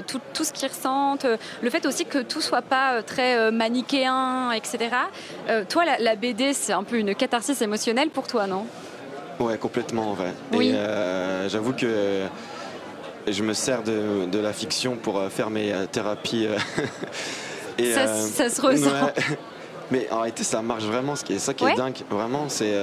Tout, 0.07 0.21
tout, 0.35 0.45
ce 0.45 0.53
qu'ils 0.53 0.69
ressentent, 0.69 1.27
le 1.63 1.71
fait 1.71 1.87
aussi 1.87 2.05
que 2.05 2.19
tout 2.19 2.41
soit 2.41 2.63
pas 2.63 3.03
très 3.03 3.51
manichéen, 3.51 4.53
etc. 4.53 4.91
toi, 5.69 5.85
la, 5.85 5.99
la 5.99 6.17
BD, 6.17 6.53
c'est 6.53 6.73
un 6.73 6.83
peu 6.83 6.99
une 6.99 7.15
catharsis 7.15 7.61
émotionnelle 7.63 8.11
pour 8.11 8.27
toi, 8.27 8.47
non? 8.47 8.67
Ouais, 9.41 9.57
complètement 9.57 10.11
en 10.11 10.15
vrai. 10.15 10.33
Et 10.53 10.73
euh, 10.73 11.49
j'avoue 11.49 11.73
que 11.73 12.27
je 13.27 13.43
me 13.43 13.53
sers 13.53 13.83
de, 13.83 14.39
la 14.39 14.53
fiction 14.53 14.97
pour 14.97 15.19
euh, 15.19 15.29
faire 15.29 15.51
mes 15.51 15.73
euh, 15.73 15.87
thérapies. 15.87 16.49
et, 17.79 17.93
ça, 17.93 18.49
se 18.51 18.61
ressent. 18.61 18.91
Mais 19.91 20.07
en 20.11 20.21
réalité, 20.21 20.45
ça 20.45 20.61
marche 20.61 20.85
vraiment. 20.85 21.17
Ce 21.17 21.25
qui 21.25 21.35
est 21.35 21.39
ça 21.39 21.55
qui 21.55 21.65
est 21.65 21.75
dingue, 21.75 21.97
vraiment, 22.11 22.49
c'est 22.49 22.75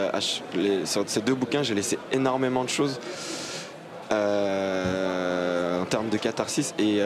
sur 0.86 1.04
ces 1.06 1.22
deux 1.22 1.36
bouquins, 1.36 1.62
j'ai 1.62 1.76
laissé 1.76 2.00
énormément 2.12 2.64
de 2.64 2.70
choses 2.70 3.00
en 5.86 5.88
termes 5.88 6.10
de 6.10 6.18
catharsis 6.18 6.74
et 6.80 7.00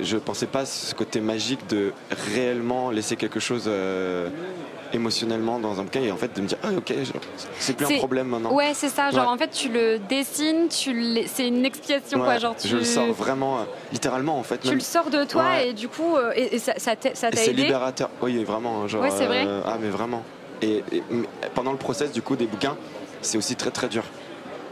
je 0.00 0.16
pensais 0.18 0.46
pas 0.46 0.66
ce 0.66 0.94
côté 0.94 1.20
magique 1.20 1.66
de 1.68 1.92
réellement 2.34 2.90
laisser 2.90 3.16
quelque 3.16 3.40
chose 3.40 3.68
émotionnellement 4.94 5.58
dans 5.58 5.80
un 5.80 5.84
bouquin 5.84 6.00
et 6.00 6.12
en 6.12 6.16
fait 6.16 6.34
de 6.34 6.40
me 6.40 6.46
dire 6.46 6.58
ah 6.62 6.68
ok 6.76 6.94
c'est 7.58 7.76
plus 7.76 7.86
un 7.86 7.98
problème 7.98 8.28
maintenant. 8.28 8.52
Ouais 8.54 8.72
c'est 8.74 8.88
ça 8.88 9.10
genre 9.10 9.28
en 9.28 9.36
fait 9.36 9.50
tu 9.50 9.68
le 9.68 9.98
dessines 9.98 10.68
tu 10.68 11.26
c'est 11.26 11.48
une 11.48 11.64
expiation 11.64 12.20
quoi 12.20 12.38
genre 12.38 12.56
tu... 12.56 12.68
je 12.68 12.76
le 12.76 12.84
sors 12.84 13.12
vraiment 13.12 13.58
euh, 13.58 13.62
littéralement 13.92 14.38
en 14.38 14.42
fait 14.42 14.58
tu 14.58 14.74
le 14.74 14.80
sors 14.80 15.10
de 15.10 15.24
toi 15.24 15.62
et 15.62 15.72
du 15.72 15.88
coup 15.88 16.16
euh, 16.16 16.32
et, 16.36 16.58
ça 16.58 16.74
ça 16.78 16.96
t'a 16.96 17.10
aidé 17.10 17.36
c'est 17.36 17.52
libérateur. 17.52 18.10
Oui 18.22 18.42
vraiment 18.44 18.86
genre 18.88 19.02
vrai. 19.02 19.46
Euh, 19.46 19.62
ah 19.66 19.76
mais 19.80 19.88
vraiment. 19.88 20.22
Et, 20.62 20.82
pendant 21.54 21.72
le 21.72 21.78
process 21.78 22.12
du 22.12 22.22
coup 22.22 22.36
des 22.36 22.46
bouquins 22.46 22.76
c'est 23.20 23.36
aussi 23.38 23.56
très 23.56 23.70
très 23.70 23.88
dur 23.88 24.04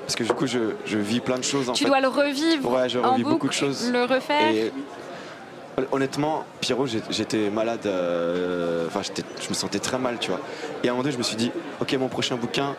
parce 0.02 0.16
que 0.16 0.24
du 0.24 0.32
coup 0.32 0.46
je, 0.46 0.58
je 0.84 0.98
vis 0.98 1.20
plein 1.20 1.38
de 1.38 1.44
choses 1.44 1.70
en 1.70 1.72
tu 1.72 1.84
dois 1.84 2.00
le 2.00 2.08
revivre 2.08 2.70
ouais 2.70 2.88
je 2.88 2.98
revis 2.98 3.24
beaucoup 3.24 3.48
de 3.48 3.52
choses 3.52 3.90
le 3.90 4.04
refaire 4.04 4.70
Honnêtement, 5.90 6.44
Pierrot, 6.60 6.86
j'étais 7.08 7.48
malade. 7.48 7.86
Euh, 7.86 8.86
enfin, 8.88 9.00
je 9.02 9.48
me 9.48 9.54
sentais 9.54 9.78
très 9.78 9.98
mal, 9.98 10.18
tu 10.20 10.30
vois. 10.30 10.40
Et 10.84 10.88
à 10.88 10.90
un 10.90 10.92
moment 10.92 11.02
donné, 11.02 11.14
je 11.14 11.18
me 11.18 11.22
suis 11.22 11.36
dit, 11.36 11.50
ok, 11.80 11.94
mon 11.94 12.08
prochain 12.08 12.36
bouquin, 12.36 12.76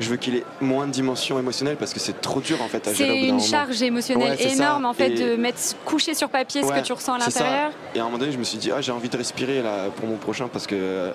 je 0.00 0.10
veux 0.10 0.16
qu'il 0.16 0.36
ait 0.36 0.44
moins 0.60 0.86
de 0.86 0.92
dimension 0.92 1.38
émotionnelle 1.38 1.76
parce 1.76 1.94
que 1.94 2.00
c'est 2.00 2.20
trop 2.20 2.40
dur 2.42 2.60
en 2.60 2.68
fait 2.68 2.86
à 2.86 2.92
gérer. 2.92 3.20
C'est 3.22 3.28
une 3.28 3.40
charge 3.40 3.80
émotionnelle 3.82 4.36
énorme 4.38 4.84
en 4.84 4.92
fait 4.92 5.10
de 5.10 5.36
mettre 5.36 5.58
coucher 5.86 6.12
sur 6.14 6.28
papier 6.28 6.62
ce 6.62 6.70
que 6.70 6.80
tu 6.80 6.92
ressens 6.92 7.14
à 7.14 7.18
l'intérieur. 7.18 7.70
Et 7.94 7.98
à 7.98 8.02
un 8.02 8.04
moment 8.04 8.18
donné, 8.18 8.32
je 8.32 8.38
me 8.38 8.44
suis 8.44 8.58
dit, 8.58 8.70
ah, 8.70 8.82
j'ai 8.82 8.92
envie 8.92 9.08
de 9.08 9.16
respirer 9.16 9.62
là 9.62 9.86
pour 9.96 10.06
mon 10.06 10.16
prochain 10.16 10.48
parce 10.52 10.66
que 10.66 11.12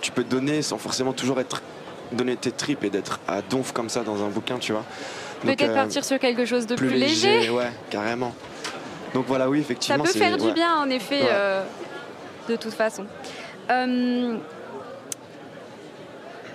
tu 0.00 0.12
peux 0.12 0.24
donner 0.24 0.62
sans 0.62 0.78
forcément 0.78 1.12
toujours 1.12 1.40
être 1.40 1.60
donner 2.12 2.36
tes 2.36 2.52
tripes 2.52 2.84
et 2.84 2.90
d'être 2.90 3.20
à 3.26 3.42
donf 3.42 3.72
comme 3.72 3.88
ça 3.88 4.02
dans 4.02 4.22
un 4.22 4.28
bouquin, 4.28 4.58
tu 4.58 4.72
vois. 4.72 4.84
Peut-être 5.42 5.74
partir 5.74 6.04
sur 6.04 6.18
quelque 6.18 6.44
chose 6.44 6.66
de 6.66 6.74
plus, 6.74 6.90
léger. 6.90 7.50
Ouais, 7.50 7.72
carrément. 7.90 8.34
Donc 9.14 9.26
voilà, 9.26 9.48
oui, 9.48 9.60
effectivement. 9.60 10.04
Ça 10.04 10.12
peut 10.12 10.18
faire 10.18 10.36
du 10.36 10.52
bien, 10.52 10.76
en 10.76 10.88
effet, 10.88 11.22
de 12.48 12.56
toute 12.56 12.74
façon. 12.74 13.06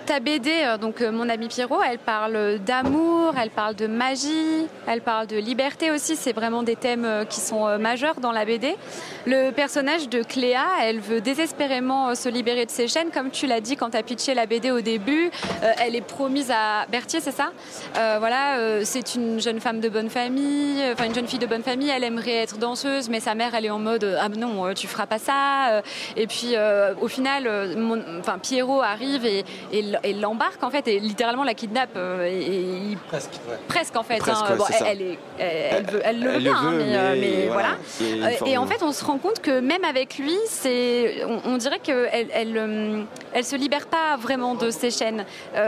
Ta 0.08 0.20
BD, 0.20 0.48
euh, 0.48 0.78
donc 0.78 1.02
euh, 1.02 1.12
mon 1.12 1.28
ami 1.28 1.48
Pierrot, 1.48 1.82
elle 1.82 1.98
parle 1.98 2.58
d'amour, 2.60 3.34
elle 3.38 3.50
parle 3.50 3.74
de 3.74 3.86
magie, 3.86 4.66
elle 4.86 5.02
parle 5.02 5.26
de 5.26 5.36
liberté 5.36 5.90
aussi. 5.90 6.16
C'est 6.16 6.32
vraiment 6.32 6.62
des 6.62 6.76
thèmes 6.76 7.04
euh, 7.04 7.24
qui 7.26 7.40
sont 7.40 7.78
majeurs 7.78 8.18
dans 8.18 8.32
la 8.32 8.46
BD. 8.46 8.74
Le 9.26 9.50
personnage 9.50 10.08
de 10.08 10.22
Cléa, 10.22 10.64
elle 10.80 10.98
veut 10.98 11.20
désespérément 11.20 12.14
se 12.14 12.30
libérer 12.30 12.64
de 12.64 12.70
ses 12.70 12.88
chaînes, 12.88 13.10
comme 13.12 13.30
tu 13.30 13.46
l'as 13.46 13.60
dit 13.60 13.76
quand 13.76 13.90
tu 13.90 13.98
as 13.98 14.02
pitché 14.02 14.32
la 14.32 14.46
BD 14.46 14.70
au 14.70 14.80
début. 14.80 15.30
Elle 15.78 15.94
est 15.94 16.00
promise 16.00 16.50
à 16.50 16.86
Berthier, 16.86 17.20
c'est 17.20 17.32
ça? 17.32 17.50
Voilà, 17.94 18.82
c'est 18.84 19.14
une 19.14 19.38
jeune 19.40 19.60
femme 19.60 19.80
de 19.80 19.90
bonne 19.90 20.08
famille, 20.08 20.82
enfin 20.90 21.04
une 21.04 21.14
jeune 21.14 21.26
fille 21.26 21.38
de 21.38 21.46
bonne 21.46 21.62
famille. 21.62 21.90
Elle 21.90 22.04
aimerait 22.04 22.36
être 22.36 22.56
danseuse, 22.56 23.10
mais 23.10 23.20
sa 23.20 23.34
mère, 23.34 23.54
elle 23.54 23.66
est 23.66 23.70
en 23.70 23.78
mode 23.78 24.16
ah 24.18 24.30
non, 24.30 24.72
tu 24.72 24.86
feras 24.86 25.06
pas 25.06 25.18
ça. 25.18 25.82
Et 26.16 26.26
puis 26.26 26.54
au 27.02 27.08
final, 27.08 27.76
enfin 28.20 28.38
Pierrot 28.38 28.80
arrive 28.80 29.26
et, 29.26 29.44
et 29.72 29.97
et 30.02 30.12
l'embarque 30.12 30.62
en 30.62 30.70
fait 30.70 30.86
et 30.88 31.00
littéralement 31.00 31.44
la 31.44 31.54
kidnappe 31.54 31.96
euh, 31.96 32.24
et, 32.24 32.96
presque 33.08 33.32
presque 33.68 33.96
en 33.96 34.02
fait 34.02 34.20
hein. 34.28 34.44
elle, 34.86 35.02
est, 35.02 35.18
elle, 35.38 35.86
veut, 35.86 36.00
elle, 36.04 36.20
le 36.20 36.30
veut 36.30 36.38
bien 36.38 36.56
hein, 36.56 36.72
mais, 37.16 37.48
voilà, 37.50 37.76
euh, 38.02 38.46
et, 38.46 38.58
en 38.58 38.66
fait 38.66 38.82
on 38.82 38.92
se 38.92 39.04
rend 39.04 39.18
compte 39.18 39.40
que 39.40 39.60
même 39.60 39.84
avec 39.84 40.18
lui 40.18 40.36
c'est 40.46 41.22
on, 41.44 41.56
dirait 41.56 41.78
qu'elle 41.78 42.08
elle, 42.12 42.28
elle, 42.32 42.56
euh, 42.56 43.02
elle, 43.32 43.44
se 43.44 43.56
libère 43.56 43.86
pas 43.86 44.16
vraiment 44.16 44.54
de 44.54 44.70
ses 44.70 44.90
chaînes. 44.90 45.24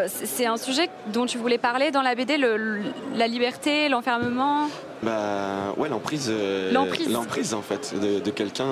C'est 0.06 0.46
un 0.46 0.56
sujet 0.56 0.88
dont 1.08 1.26
tu 1.26 1.38
voulais 1.38 1.58
parler 1.58 1.90
dans 1.90 2.02
la 2.02 2.14
BD 2.14 2.36
le, 2.36 2.80
la 3.14 3.26
liberté 3.26 3.88
l'enfermement? 3.88 4.68
Bah 5.02 5.74
ouais 5.76 5.88
l'emprise 5.88 6.32
l'emprise. 6.72 7.54
en 7.54 7.62
fait 7.62 7.94
de, 7.98 8.30
quelqu'un 8.30 8.68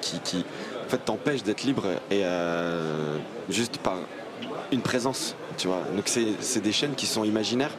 qui, 0.00 0.20
qui 0.20 0.44
en 0.86 0.88
fait 0.88 0.98
t'empêche 0.98 1.42
d'être 1.42 1.64
libre 1.64 1.84
et 2.10 2.22
juste 3.48 3.78
par 3.78 3.96
une 4.72 4.80
présence, 4.80 5.34
tu 5.56 5.68
vois. 5.68 5.82
Donc 5.96 6.08
c'est 6.08 6.60
des 6.60 6.72
chaînes 6.72 6.94
qui 6.94 7.06
sont 7.06 7.24
imaginaires, 7.24 7.72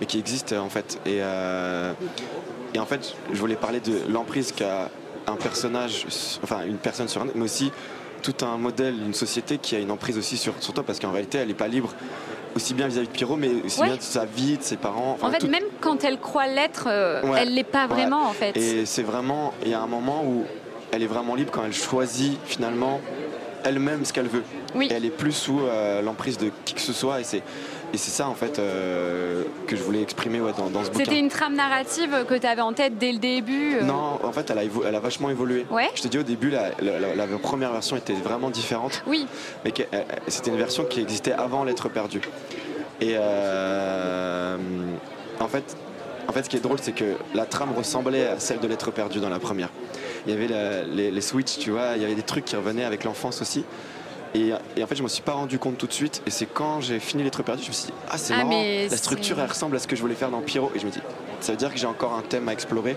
mais 0.00 0.06
qui 0.06 0.18
existent 0.18 0.56
en 0.56 0.68
fait. 0.68 0.98
Et, 1.06 1.18
euh, 1.20 1.92
et 2.74 2.78
en 2.78 2.86
fait, 2.86 3.14
je 3.32 3.38
voulais 3.38 3.56
parler 3.56 3.80
de 3.80 4.00
l'emprise 4.08 4.52
qu'a 4.52 4.90
un 5.26 5.36
personnage, 5.36 6.06
enfin 6.42 6.60
une 6.66 6.76
personne 6.76 7.08
sur 7.08 7.22
un, 7.22 7.26
mais 7.34 7.44
aussi 7.44 7.72
tout 8.22 8.44
un 8.44 8.56
modèle, 8.56 8.94
une 8.94 9.14
société 9.14 9.58
qui 9.58 9.76
a 9.76 9.78
une 9.78 9.90
emprise 9.90 10.18
aussi 10.18 10.36
sur, 10.36 10.54
sur 10.60 10.72
toi, 10.72 10.84
parce 10.84 10.98
qu'en 10.98 11.12
réalité, 11.12 11.38
elle 11.38 11.48
n'est 11.48 11.54
pas 11.54 11.68
libre 11.68 11.92
aussi 12.54 12.74
bien 12.74 12.88
vis-à-vis 12.88 13.08
de 13.08 13.12
Pierrot, 13.12 13.36
mais 13.36 13.50
aussi 13.64 13.82
bien 13.82 13.96
de 13.96 14.00
sa 14.00 14.24
vie, 14.24 14.56
de 14.56 14.62
ses 14.62 14.76
parents. 14.76 15.18
En 15.20 15.30
fait, 15.30 15.44
même 15.44 15.64
quand 15.80 16.04
elle 16.04 16.18
croit 16.18 16.46
l'être, 16.46 16.86
euh, 16.88 17.20
elle 17.36 17.54
l'est 17.54 17.64
pas 17.64 17.86
vraiment, 17.86 18.22
en 18.24 18.32
fait. 18.32 18.56
Et 18.56 18.86
c'est 18.86 19.02
vraiment, 19.02 19.52
il 19.62 19.70
y 19.70 19.74
a 19.74 19.80
un 19.80 19.86
moment 19.86 20.24
où 20.24 20.44
elle 20.90 21.02
est 21.02 21.06
vraiment 21.06 21.34
libre 21.34 21.50
quand 21.52 21.64
elle 21.64 21.74
choisit 21.74 22.38
finalement 22.44 23.00
elle-même 23.66 24.04
ce 24.04 24.12
qu'elle 24.12 24.28
veut. 24.28 24.44
Oui. 24.74 24.88
Et 24.90 24.94
elle 24.94 25.04
est 25.04 25.10
plus 25.10 25.32
sous 25.32 25.60
euh, 25.60 26.00
l'emprise 26.02 26.38
de 26.38 26.50
qui 26.64 26.74
que 26.74 26.80
ce 26.80 26.92
soit. 26.92 27.20
Et 27.20 27.24
c'est 27.24 27.42
et 27.94 27.98
c'est 27.98 28.10
ça 28.10 28.28
en 28.28 28.34
fait 28.34 28.58
euh, 28.58 29.44
que 29.66 29.76
je 29.76 29.82
voulais 29.82 30.02
exprimer 30.02 30.40
ouais, 30.40 30.52
dans, 30.56 30.66
ce 30.84 30.90
bouquin. 30.90 31.04
C'était 31.04 31.18
une 31.18 31.28
trame 31.28 31.54
narrative 31.54 32.24
que 32.28 32.34
tu 32.34 32.46
avais 32.46 32.60
en 32.60 32.72
tête 32.72 32.98
dès 32.98 33.12
le 33.12 33.18
début 33.18 33.76
euh 33.76 33.82
Non, 33.82 34.18
en 34.22 34.32
fait 34.32 34.50
elle 34.50 34.58
a, 34.58 34.62
elle 34.86 34.94
a 34.94 35.00
vachement 35.00 35.30
évolué. 35.30 35.66
Ouais. 35.70 35.88
Je 35.94 36.02
te 36.02 36.08
dis 36.08 36.18
au 36.18 36.24
début, 36.24 36.50
la, 36.50 36.70
la, 36.80 37.26
première 37.38 37.72
version 37.72 37.96
était 37.96 38.14
vraiment 38.14 38.50
différente. 38.50 39.02
Oui. 39.06 39.26
Mais 39.64 39.72
c'était 40.26 40.50
une 40.50 40.58
version 40.58 40.84
qui 40.84 41.00
existait 41.00 41.32
avant 41.32 41.62
l'être 41.64 41.88
perdu. 41.88 42.20
Et 43.00 43.16
en 45.38 45.48
fait, 45.48 45.76
en 46.28 46.32
fait, 46.32 46.44
ce 46.44 46.48
qui 46.48 46.56
est 46.56 46.60
drôle, 46.60 46.78
c'est 46.80 46.92
que 46.92 47.16
la 47.34 47.46
trame 47.46 47.72
ressemblait 47.72 48.26
à 48.26 48.38
celle 48.38 48.58
de 48.58 48.66
l'être 48.66 48.90
perdu 48.90 49.20
dans 49.20 49.28
la 49.28 49.38
première 49.38 49.70
il 50.26 50.32
y 50.32 50.36
avait 50.36 50.84
les, 50.92 51.10
les 51.10 51.20
switches, 51.20 51.58
tu 51.58 51.70
vois, 51.70 51.96
il 51.96 52.02
y 52.02 52.04
avait 52.04 52.14
des 52.14 52.22
trucs 52.22 52.44
qui 52.44 52.56
revenaient 52.56 52.84
avec 52.84 53.04
l'enfance 53.04 53.40
aussi. 53.40 53.64
Et, 54.36 54.52
en 54.52 54.86
fait, 54.86 54.96
je 54.96 55.02
me 55.02 55.08
suis 55.08 55.22
pas 55.22 55.32
rendu 55.32 55.58
compte 55.58 55.78
tout 55.78 55.86
de 55.86 55.92
suite. 55.92 56.22
Et 56.26 56.30
c'est 56.30 56.46
quand 56.46 56.80
j'ai 56.80 56.98
fini 56.98 57.22
l'être 57.22 57.42
perdu, 57.42 57.62
je 57.62 57.68
me 57.68 57.72
suis 57.72 57.86
dit, 57.86 57.92
ah, 58.10 58.18
c'est 58.18 58.34
ah, 58.34 58.44
marrant, 58.44 58.62
la 58.90 58.96
structure, 58.96 59.40
elle 59.40 59.48
ressemble 59.48 59.76
à 59.76 59.78
ce 59.78 59.86
que 59.86 59.96
je 59.96 60.02
voulais 60.02 60.14
faire 60.14 60.30
dans 60.30 60.40
Pyro. 60.40 60.70
Et 60.74 60.78
je 60.78 60.86
me 60.86 60.90
dis, 60.90 61.00
ça 61.40 61.52
veut 61.52 61.58
dire 61.58 61.72
que 61.72 61.78
j'ai 61.78 61.86
encore 61.86 62.12
un 62.12 62.22
thème 62.22 62.48
à 62.48 62.52
explorer. 62.52 62.96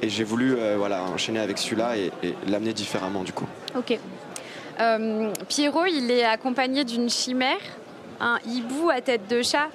Et 0.00 0.08
j'ai 0.08 0.24
voulu 0.24 0.56
euh, 0.56 0.76
voilà, 0.78 1.02
enchaîner 1.04 1.40
avec 1.40 1.58
celui-là 1.58 1.96
et, 1.96 2.10
l'amener 2.46 2.72
différemment, 2.72 3.22
du 3.22 3.32
coup. 3.32 3.46
Ok. 3.76 3.98
Euh, 4.80 5.30
Pierrot, 5.48 5.86
il 5.86 6.10
est 6.10 6.24
accompagné 6.24 6.84
d'une 6.84 7.10
chimère, 7.10 7.60
un 8.18 8.38
hibou 8.46 8.88
à 8.90 9.00
tête 9.00 9.28
de 9.28 9.42
chat. 9.42 9.68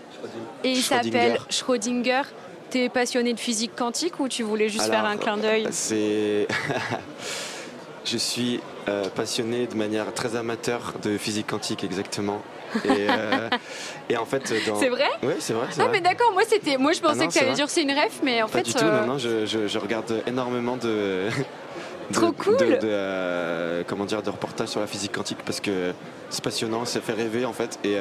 Et 0.63 0.71
il 0.71 0.82
s'appelle 0.82 1.38
Schrödinger. 1.50 2.23
T'es 2.69 2.89
passionné 2.89 3.34
de 3.34 3.39
physique 3.39 3.71
quantique 3.75 4.19
ou 4.19 4.27
tu 4.27 4.43
voulais 4.43 4.69
juste 4.69 4.86
faire 4.86 5.06
un 5.06 5.17
clin 5.17 5.38
d'œil 5.38 5.67
C'est. 5.71 6.47
je 8.08 8.17
suis 8.17 8.62
euh, 8.88 9.06
passionné 9.10 9.67
de 9.67 9.75
manière 9.75 10.13
très 10.13 10.36
amateur 10.36 10.93
de 11.03 11.17
physique 11.17 11.47
quantique, 11.47 11.84
exactement. 11.84 12.41
Et, 12.86 13.08
euh, 13.10 13.49
en 14.19 14.25
fait, 14.25 14.47
c'est 14.47 14.89
vrai? 14.89 15.10
Oui, 15.23 15.34
c'est 15.39 15.53
vrai. 15.53 15.67
Ah, 15.80 15.88
mais 15.91 16.01
d'accord, 16.01 16.32
moi, 16.34 16.43
c'était... 16.47 16.77
moi 16.77 16.91
je 16.91 17.01
pensais 17.01 17.23
ah 17.23 17.27
que 17.27 17.34
ça 17.34 17.41
allait 17.41 17.53
dire 17.53 17.69
c'est 17.69 17.84
une 17.84 17.91
ref, 17.91 18.19
mais 18.23 18.41
en 18.41 18.47
Pas 18.47 18.60
fait. 18.60 18.63
du 18.63 18.73
tout, 18.73 18.84
euh, 18.84 19.01
non, 19.06 19.13
non, 19.13 19.17
je, 19.17 19.77
regarde 19.77 20.23
énormément 20.25 20.77
de. 20.77 21.27
Trop 22.13 22.32
cool 22.32 22.56
de, 22.56 23.84
comment 23.86 24.06
dire 24.06 24.23
de 24.23 24.30
reportages 24.30 24.69
sur 24.69 24.80
la 24.80 24.88
physique 24.88 25.12
quantique 25.12 25.39
parce 25.45 25.60
que 25.60 25.91
c'est 26.30 26.41
passionnant, 26.41 26.86
ça 26.86 27.01
fait 27.01 27.12
rêver 27.12 27.43
en 27.43 27.51
fait 27.51 27.77
et, 27.84 27.97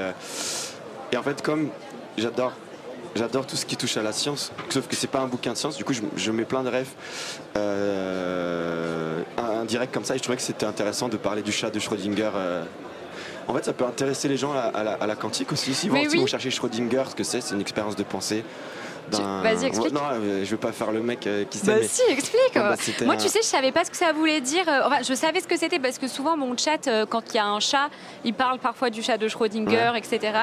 et 1.11 1.17
en 1.17 1.25
fait 1.25 1.43
comme 1.43 1.71
j'adore 2.17 2.53
J'adore 3.17 3.47
tout 3.47 3.57
ce 3.57 3.65
qui 3.65 3.77
touche 3.77 3.97
à 3.97 4.03
la 4.03 4.13
science, 4.13 4.53
sauf 4.69 4.87
que 4.87 4.95
c'est 4.95 5.07
pas 5.07 5.21
un 5.21 5.27
bouquin 5.27 5.53
de 5.53 5.57
science. 5.57 5.77
Du 5.77 5.85
coup, 5.85 5.95
je, 6.17 6.31
mets 6.31 6.45
plein 6.45 6.63
de 6.63 6.69
rêves 6.69 6.91
euh, 7.57 9.23
indirects 9.39 9.93
comme 9.93 10.05
ça. 10.05 10.15
Et 10.15 10.19
je 10.19 10.23
trouvais 10.23 10.37
que 10.37 10.43
c'était 10.43 10.67
intéressant 10.67 11.09
de 11.09 11.17
parler 11.17 11.43
du 11.43 11.53
chat 11.53 11.71
de 11.71 11.79
Schrödinger. 11.79 12.31
Euh. 12.35 12.65
En 13.49 13.55
fait, 13.55 13.65
ça 13.65 13.73
peut 13.73 13.85
intéresser 13.85 14.29
les 14.29 14.37
gens 14.37 14.53
à, 14.53 15.07
la, 15.07 15.17
quantique 15.17 15.53
aussi. 15.53 15.73
Si 15.73 15.89
vous, 15.89 15.97
si 16.09 16.17
vous 16.17 16.27
cherchez 16.27 16.51
Schrödinger, 16.51 17.05
ce 17.11 17.15
que 17.15 17.25
c'est, 17.25 17.41
c'est 17.41 17.55
une 17.55 17.61
expérience 17.61 17.97
de 17.97 18.03
pensée. 18.03 18.45
Vas-y, 19.11 19.67
explique. 19.67 19.93
Non, 19.93 20.01
euh, 20.13 20.45
je 20.45 20.51
veux 20.51 20.57
pas 20.57 20.73
faire 20.73 20.91
le 20.91 21.01
mec 21.01 21.27
euh, 21.27 21.45
qui 21.45 21.59
sait. 21.59 21.81
Bah, 21.81 21.87
si, 21.87 22.03
explique. 22.09 22.55
Bah, 22.55 22.75
Moi, 23.05 23.17
tu 23.17 23.29
sais, 23.29 23.41
je 23.43 23.47
savais 23.47 23.73
pas 23.73 23.85
ce 23.85 23.91
que 23.91 23.97
ça 23.97 24.13
voulait 24.13 24.41
dire. 24.41 24.69
Euh, 24.69 24.83
enfin, 24.87 25.03
je 25.03 25.15
savais 25.15 25.41
ce 25.41 25.47
que 25.47 25.57
c'était 25.57 25.79
parce 25.79 25.99
que 25.99 26.09
souvent, 26.09 26.37
mon 26.37 26.57
chat, 26.57 26.89
quand 27.09 27.23
il 27.33 27.37
y 27.37 27.39
a 27.39 27.47
un 27.47 27.61
chat, 27.61 27.89
il 28.25 28.35
parle 28.35 28.59
parfois 28.59 28.91
du 28.91 29.03
chat 29.03 29.19
de 29.19 29.29
Schrödinger, 29.29 29.93
etc. 29.97 30.39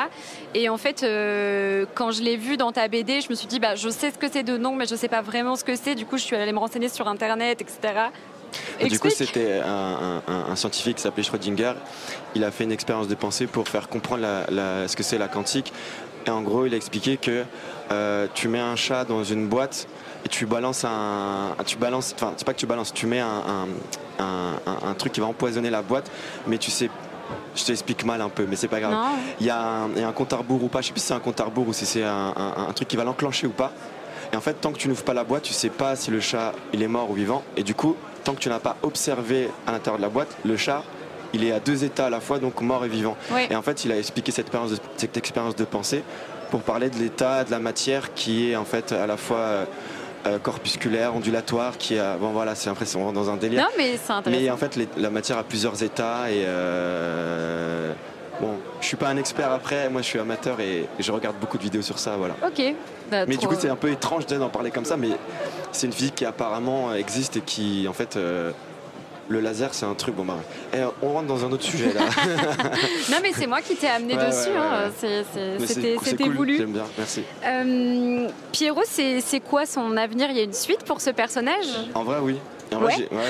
Et 0.54 0.70
en 0.70 0.78
fait, 0.78 1.02
quand 1.96 2.12
je 2.12 2.22
l'ai 2.22 2.38
vu 2.38 2.58
dans 2.58 2.72
ta 2.72 2.88
BD, 2.88 3.22
je 3.22 3.30
me 3.30 3.36
suis 3.36 3.48
dit, 3.48 3.60
bah, 3.60 3.76
je 3.76 3.90
sais 3.90 4.12
ce 4.12 4.18
que 4.18 4.32
c'est 4.32 4.44
de 4.44 4.58
nom, 4.58 4.76
mais 4.76 4.86
je 4.86 4.96
sais 4.96 5.10
pas 5.10 5.22
vraiment 5.22 5.56
ce 5.56 5.64
que 5.64 5.76
c'est. 5.76 5.96
Du 5.96 6.06
coup, 6.06 6.18
je 6.18 6.24
suis 6.24 6.36
allée 6.36 6.54
me 6.54 6.60
renseigner 6.60 6.90
sur 6.90 7.08
Internet, 7.08 7.62
etc. 7.62 7.80
Bah, 8.80 8.88
du 8.88 9.00
coup, 9.00 9.10
c'était 9.10 9.62
un, 9.64 10.56
scientifique 10.56 10.98
qui 10.98 11.04
s'appelait 11.04 11.24
Schrödinger. 11.24 11.74
Il 12.36 12.44
a 12.44 12.52
fait 12.52 12.64
une 12.64 12.72
expérience 12.72 13.08
de 13.08 13.16
pensée 13.16 13.48
pour 13.48 13.68
faire 13.68 13.90
comprendre 13.90 14.26
ce 14.88 14.96
que 14.96 15.04
c'est 15.04 15.18
la 15.18 15.28
quantique. 15.28 15.74
Et 16.26 16.30
en 16.30 16.42
gros, 16.42 16.66
il 16.66 16.74
a 16.74 16.78
expliqué 16.78 17.18
que 17.18 17.44
euh, 17.94 18.28
tu 18.34 18.48
mets 18.48 18.60
un 18.60 18.76
chat 18.76 19.06
dans 19.06 19.24
une 19.24 19.48
boîte 19.48 19.88
et 20.26 20.30
tu 20.30 20.46
balances 20.46 20.86
un. 20.86 21.56
Tu 21.66 21.78
balances. 21.78 22.14
Enfin, 22.16 22.34
c'est 22.38 22.46
pas 22.46 22.54
que 22.54 22.60
tu 22.60 22.66
balances, 22.66 22.94
tu 22.94 23.06
mets 23.08 23.20
un, 23.20 23.68
un, 24.20 24.94
truc 24.98 25.14
qui 25.14 25.20
va 25.20 25.28
empoisonner 25.28 25.70
la 25.70 25.82
boîte, 25.82 26.10
mais 26.48 26.58
tu 26.58 26.72
sais 26.72 26.90
je 27.56 27.64
t'explique 27.64 28.04
mal 28.06 28.22
un 28.22 28.30
peu, 28.30 28.46
mais 28.48 28.56
c'est 28.56 28.68
pas 28.68 28.80
grave. 28.80 28.96
Il 29.40 29.46
y, 29.46 29.50
a 29.50 29.84
un, 29.84 30.12
compte 30.12 30.34
à 30.34 30.38
rebours 30.38 30.64
ou 30.64 30.68
pas, 30.68 30.82
je 30.82 30.88
sais 30.88 30.94
plus 30.94 31.02
si 31.02 31.08
c'est 31.08 31.14
un 31.14 31.20
compte 31.20 31.40
à 31.40 31.46
rebours 31.46 31.68
ou 31.68 31.74
si 31.74 31.86
c'est 31.86 32.04
un, 32.04 32.34
truc 32.76 32.88
qui 32.88 32.98
va 32.98 33.04
l'enclencher 33.04 33.48
ou 33.48 33.52
pas. 33.52 33.72
Et 34.32 34.36
en 34.36 34.42
fait, 34.42 34.54
tant 34.54 34.72
que 34.72 34.78
tu 34.78 34.88
n'ouvres 34.88 35.04
pas 35.04 35.14
la 35.14 35.24
boîte, 35.24 35.44
tu 35.44 35.54
sais 35.54 35.70
pas 35.70 35.96
si 35.96 36.10
le 36.10 36.20
chat 36.20 36.54
il 36.74 36.82
est 36.82 36.88
mort 36.88 37.10
ou 37.12 37.14
vivant. 37.14 37.44
Et 37.56 37.64
du 37.64 37.76
coup, 37.76 37.96
tant 38.24 38.34
que 38.34 38.40
tu 38.40 38.50
n'as 38.50 38.60
pas 38.60 38.78
observé 38.82 39.50
à 39.68 39.72
l'intérieur 39.72 39.98
de 39.98 40.02
la 40.02 40.10
boîte, 40.10 40.36
le 40.44 40.58
chat 40.58 40.84
il 41.34 41.44
est 41.44 41.52
à 41.52 41.60
deux 41.60 41.84
états 41.84 42.06
à 42.06 42.10
la 42.10 42.20
fois, 42.20 42.40
donc 42.40 42.62
mort 42.62 42.86
et 42.86 42.88
vivant. 42.88 43.18
Et 43.50 43.56
en 43.56 43.62
fait, 43.62 43.86
il 43.86 43.92
a 43.92 43.98
expliqué 43.98 44.32
cette 44.32 44.48
expérience 44.48 44.72
de, 44.72 44.78
cette 44.98 45.18
expérience 45.18 45.56
de 45.56 45.66
pensée 45.66 46.04
pour 46.54 46.62
parler 46.62 46.92
de 46.92 47.00
l'état 47.00 47.44
de 47.44 47.50
la 47.50 47.58
matière 47.58 48.14
qui 48.14 48.52
est 48.52 48.56
en 48.56 48.64
fait 48.64 48.92
à 48.92 49.08
la 49.08 49.18
fois 49.18 49.38
euh, 49.40 49.66
euh, 50.28 50.38
corpusculaire, 50.38 51.16
ondulatoire, 51.16 51.80
qui 51.80 51.98
a 51.98 52.16
bon 52.16 52.30
voilà, 52.30 52.54
c'est 52.54 52.70
impressionnant 52.70 53.12
dans 53.12 53.32
un 53.32 53.38
délire. 53.38 53.64
Non, 53.64 53.70
mais 53.76 53.98
c'est 53.98 54.14
intéressant. 54.14 54.44
Mais 54.44 54.52
en 54.52 54.58
fait, 54.58 54.80
la 54.96 55.10
matière 55.10 55.40
a 55.40 55.44
plusieurs 55.44 55.82
états 55.82 56.30
et 56.30 56.44
euh, 56.46 57.92
bon, 58.40 58.52
je 58.82 58.86
suis 58.86 58.98
pas 58.98 59.08
un 59.08 59.18
expert 59.18 59.52
après, 59.52 59.90
moi 59.90 60.04
je 60.04 60.06
suis 60.06 60.20
amateur 60.20 60.60
et, 60.60 60.88
je 61.00 61.12
regarde 61.12 61.38
beaucoup 61.42 61.58
de 61.58 61.64
vidéos 61.64 61.82
sur 61.82 61.98
ça, 61.98 62.18
voilà. 62.18 62.36
Ok. 62.46 62.76
Bah, 63.10 63.26
mais 63.28 63.38
du 63.38 63.48
coup, 63.48 63.56
c'est 63.58 63.70
un 63.70 63.76
peu 63.76 63.90
étrange 63.90 64.28
d'en 64.28 64.50
parler 64.50 64.70
comme 64.70 64.86
ça, 64.86 64.96
mais 64.96 65.10
c'est 65.72 65.88
une 65.88 65.94
physique 65.94 66.14
qui 66.14 66.26
apparemment 66.26 66.94
existe 66.94 67.38
et 67.38 67.42
qui 67.42 67.88
en 67.90 67.94
fait 67.94 68.16
le 69.28 69.40
laser, 69.40 69.74
c'est 69.74 69.86
un 69.86 69.94
truc. 69.94 70.16
Bon, 70.16 70.26
bah, 70.26 70.38
eh, 70.74 70.80
on 71.02 71.14
rentre 71.14 71.28
dans 71.28 71.46
un 71.46 71.52
autre 71.52 71.64
sujet 71.64 71.94
là. 71.94 72.02
non, 73.12 73.18
mais 73.22 73.32
c'est 73.34 73.48
moi 73.48 73.62
qui 73.62 73.76
t'ai 73.76 73.88
amené 73.88 74.16
dessus. 74.16 74.50
Hein. 74.58 74.92
C'était 76.04 76.30
voulu. 76.30 76.58
J'aime 76.58 76.74
bien, 76.74 76.86
merci. 76.98 77.24
Euh, 77.46 78.30
Pierrot, 78.52 78.82
c'est 78.86 79.40
quoi 79.40 79.66
son 79.66 79.98
avenir? 79.98 80.30
Il 80.30 80.38
y 80.38 80.42
a 80.42 80.44
une 80.44 80.54
suite 80.54 80.84
pour 80.84 81.02
ce 81.02 81.10
personnage? 81.10 81.68
En 81.96 82.04
vrai, 82.04 82.18
oui. 82.22 82.40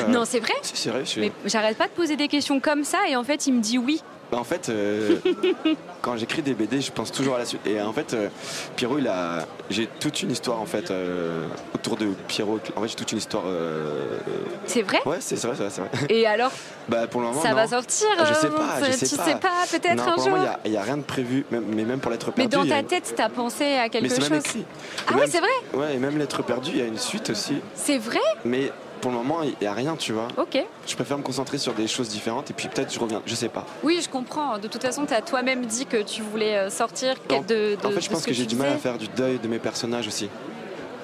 non, 0.09 0.25
c'est 0.25 0.39
vrai? 0.39 0.53
C'est 0.61 0.89
vrai, 0.89 1.03
Mais 1.17 1.31
j'arrête 1.45 1.77
pas 1.77 1.87
de 1.87 1.93
poser 1.93 2.15
des 2.15 2.27
questions 2.27 2.59
comme 2.59 2.83
ça 2.83 2.99
et 3.09 3.15
en 3.15 3.23
fait, 3.23 3.47
il 3.47 3.53
me 3.53 3.61
dit 3.61 3.77
oui. 3.77 4.01
Bah, 4.33 4.39
en 4.39 4.43
fait, 4.43 4.69
euh, 4.69 5.17
quand 6.01 6.17
j'écris 6.17 6.41
des 6.41 6.55
BD, 6.55 6.81
je 6.81 6.91
pense 6.91 7.11
toujours 7.11 7.35
à 7.35 7.37
la 7.37 7.45
suite. 7.45 7.67
Et 7.67 7.79
en 7.79 7.93
fait, 7.93 8.15
euh, 8.15 8.29
Pierrot, 8.75 8.97
il 8.97 9.07
a, 9.07 9.45
j'ai 9.69 9.85
toute 9.85 10.23
une 10.23 10.31
histoire 10.31 10.59
en 10.59 10.65
fait 10.65 10.89
euh, 10.89 11.45
autour 11.75 11.97
de 11.97 12.07
Pierrot. 12.27 12.59
En 12.75 12.81
fait, 12.81 12.87
j'ai 12.87 12.95
toute 12.95 13.11
une 13.11 13.19
histoire. 13.19 13.43
Euh, 13.45 14.17
c'est 14.65 14.81
vrai? 14.81 15.01
Ouais, 15.05 15.17
c'est 15.19 15.35
vrai, 15.35 15.55
c'est 15.55 15.81
vrai, 15.81 15.89
Et 16.09 16.25
alors? 16.25 16.51
Bah 16.87 17.05
pour 17.05 17.21
le 17.21 17.27
moment, 17.27 17.43
ça 17.43 17.53
va 17.53 17.67
sortir. 17.67 18.07
Je 18.27 18.33
sais 18.33 18.49
pas, 18.49 18.79
je 18.83 18.91
sais 18.93 19.07
tu 19.07 19.17
pas. 19.17 19.23
sais 19.23 19.35
pas, 19.35 19.65
peut-être 19.69 20.07
un 20.07 20.15
jour? 20.15 20.35
Il 20.65 20.71
n'y 20.71 20.77
a, 20.77 20.81
rien 20.81 20.97
de 20.97 21.03
prévu, 21.03 21.45
mais 21.51 21.85
même 21.85 21.99
pour 21.99 22.09
l'être 22.09 22.31
perdu. 22.31 22.57
Mais 22.57 22.63
dans 22.63 22.67
ta 22.67 22.81
tête, 22.81 23.13
t'as 23.15 23.29
pensé 23.29 23.75
à 23.75 23.87
quelque 23.87 24.05
mais 24.05 24.09
chose? 24.09 24.31
Même 24.31 24.39
écrit. 24.39 24.65
Ah 25.07 25.13
ouais, 25.13 25.27
c'est 25.27 25.41
vrai? 25.41 25.49
Ouais, 25.75 25.93
et 25.93 25.97
même 25.99 26.17
l'être 26.17 26.41
perdu, 26.41 26.71
il 26.73 26.79
y 26.79 26.81
a 26.81 26.87
une 26.87 26.97
suite 26.97 27.29
aussi. 27.29 27.57
C'est 27.75 27.99
vrai? 27.99 28.17
Mais 28.45 28.71
pour 29.03 29.11
le 29.11 29.17
moment, 29.17 29.43
il 29.43 29.53
n'y 29.59 29.67
a 29.67 29.73
rien, 29.73 29.97
tu 29.97 30.13
vois. 30.13 30.29
Ok. 30.37 30.57
Je 30.87 30.95
préfère 30.95 31.17
me 31.17 31.23
concentrer 31.23 31.57
sur 31.57 31.73
des 31.73 31.87
choses 31.87 32.07
différentes 32.07 32.49
et 32.49 32.53
puis 32.53 32.69
peut-être 32.69 32.93
je 32.93 32.97
reviens, 32.97 33.21
je 33.25 33.35
sais 33.35 33.49
pas. 33.49 33.65
Oui, 33.83 33.99
je 34.01 34.07
comprends. 34.07 34.57
De 34.57 34.69
toute 34.69 34.81
façon, 34.81 35.05
tu 35.05 35.13
as 35.13 35.21
toi-même 35.21 35.65
dit 35.65 35.85
que 35.85 36.01
tu 36.01 36.21
voulais 36.21 36.55
euh, 36.55 36.69
sortir 36.69 37.15
de, 37.27 37.75
En 37.83 37.89
fait, 37.89 37.99
je 37.99 38.09
pense 38.09 38.25
que, 38.25 38.31
j'ai 38.31 38.45
du 38.45 38.55
mal 38.55 38.69
à 38.69 38.77
faire 38.77 38.97
du 38.97 39.09
deuil 39.09 39.39
de 39.39 39.47
mes 39.49 39.59
personnages 39.59 40.07
aussi. 40.07 40.29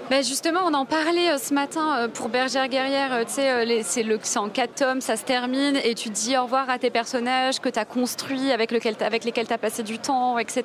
Ben 0.10 0.24
justement, 0.24 0.62
on 0.66 0.74
en 0.76 0.86
parlait 0.86 1.30
euh, 1.30 1.38
ce 1.38 1.54
matin 1.54 1.98
euh, 1.98 2.08
pour 2.08 2.30
Bergère 2.30 2.70
Guerrière. 2.70 3.26
Tu 3.26 3.34
sais, 3.34 3.84
c'est 3.84 4.40
en 4.40 4.48
quatre 4.48 4.76
tomes, 4.76 5.02
ça 5.02 5.18
se 5.18 5.26
termine 5.26 5.76
et 5.84 5.94
tu 5.94 6.10
dis 6.10 6.38
au 6.38 6.44
revoir 6.44 6.70
à 6.70 6.80
tes 6.80 6.90
personnages 6.90 7.60
que 7.60 7.68
tu 7.68 7.80
as 7.80 7.86
construits, 7.86 8.54
avec, 8.54 8.72
lequel 8.72 8.96
avec 9.02 9.26
lesquels 9.26 9.48
tu 9.48 9.54
as 9.54 9.58
passé 9.58 9.84
du 9.84 10.00
temps, 10.00 10.40
etc. 10.40 10.64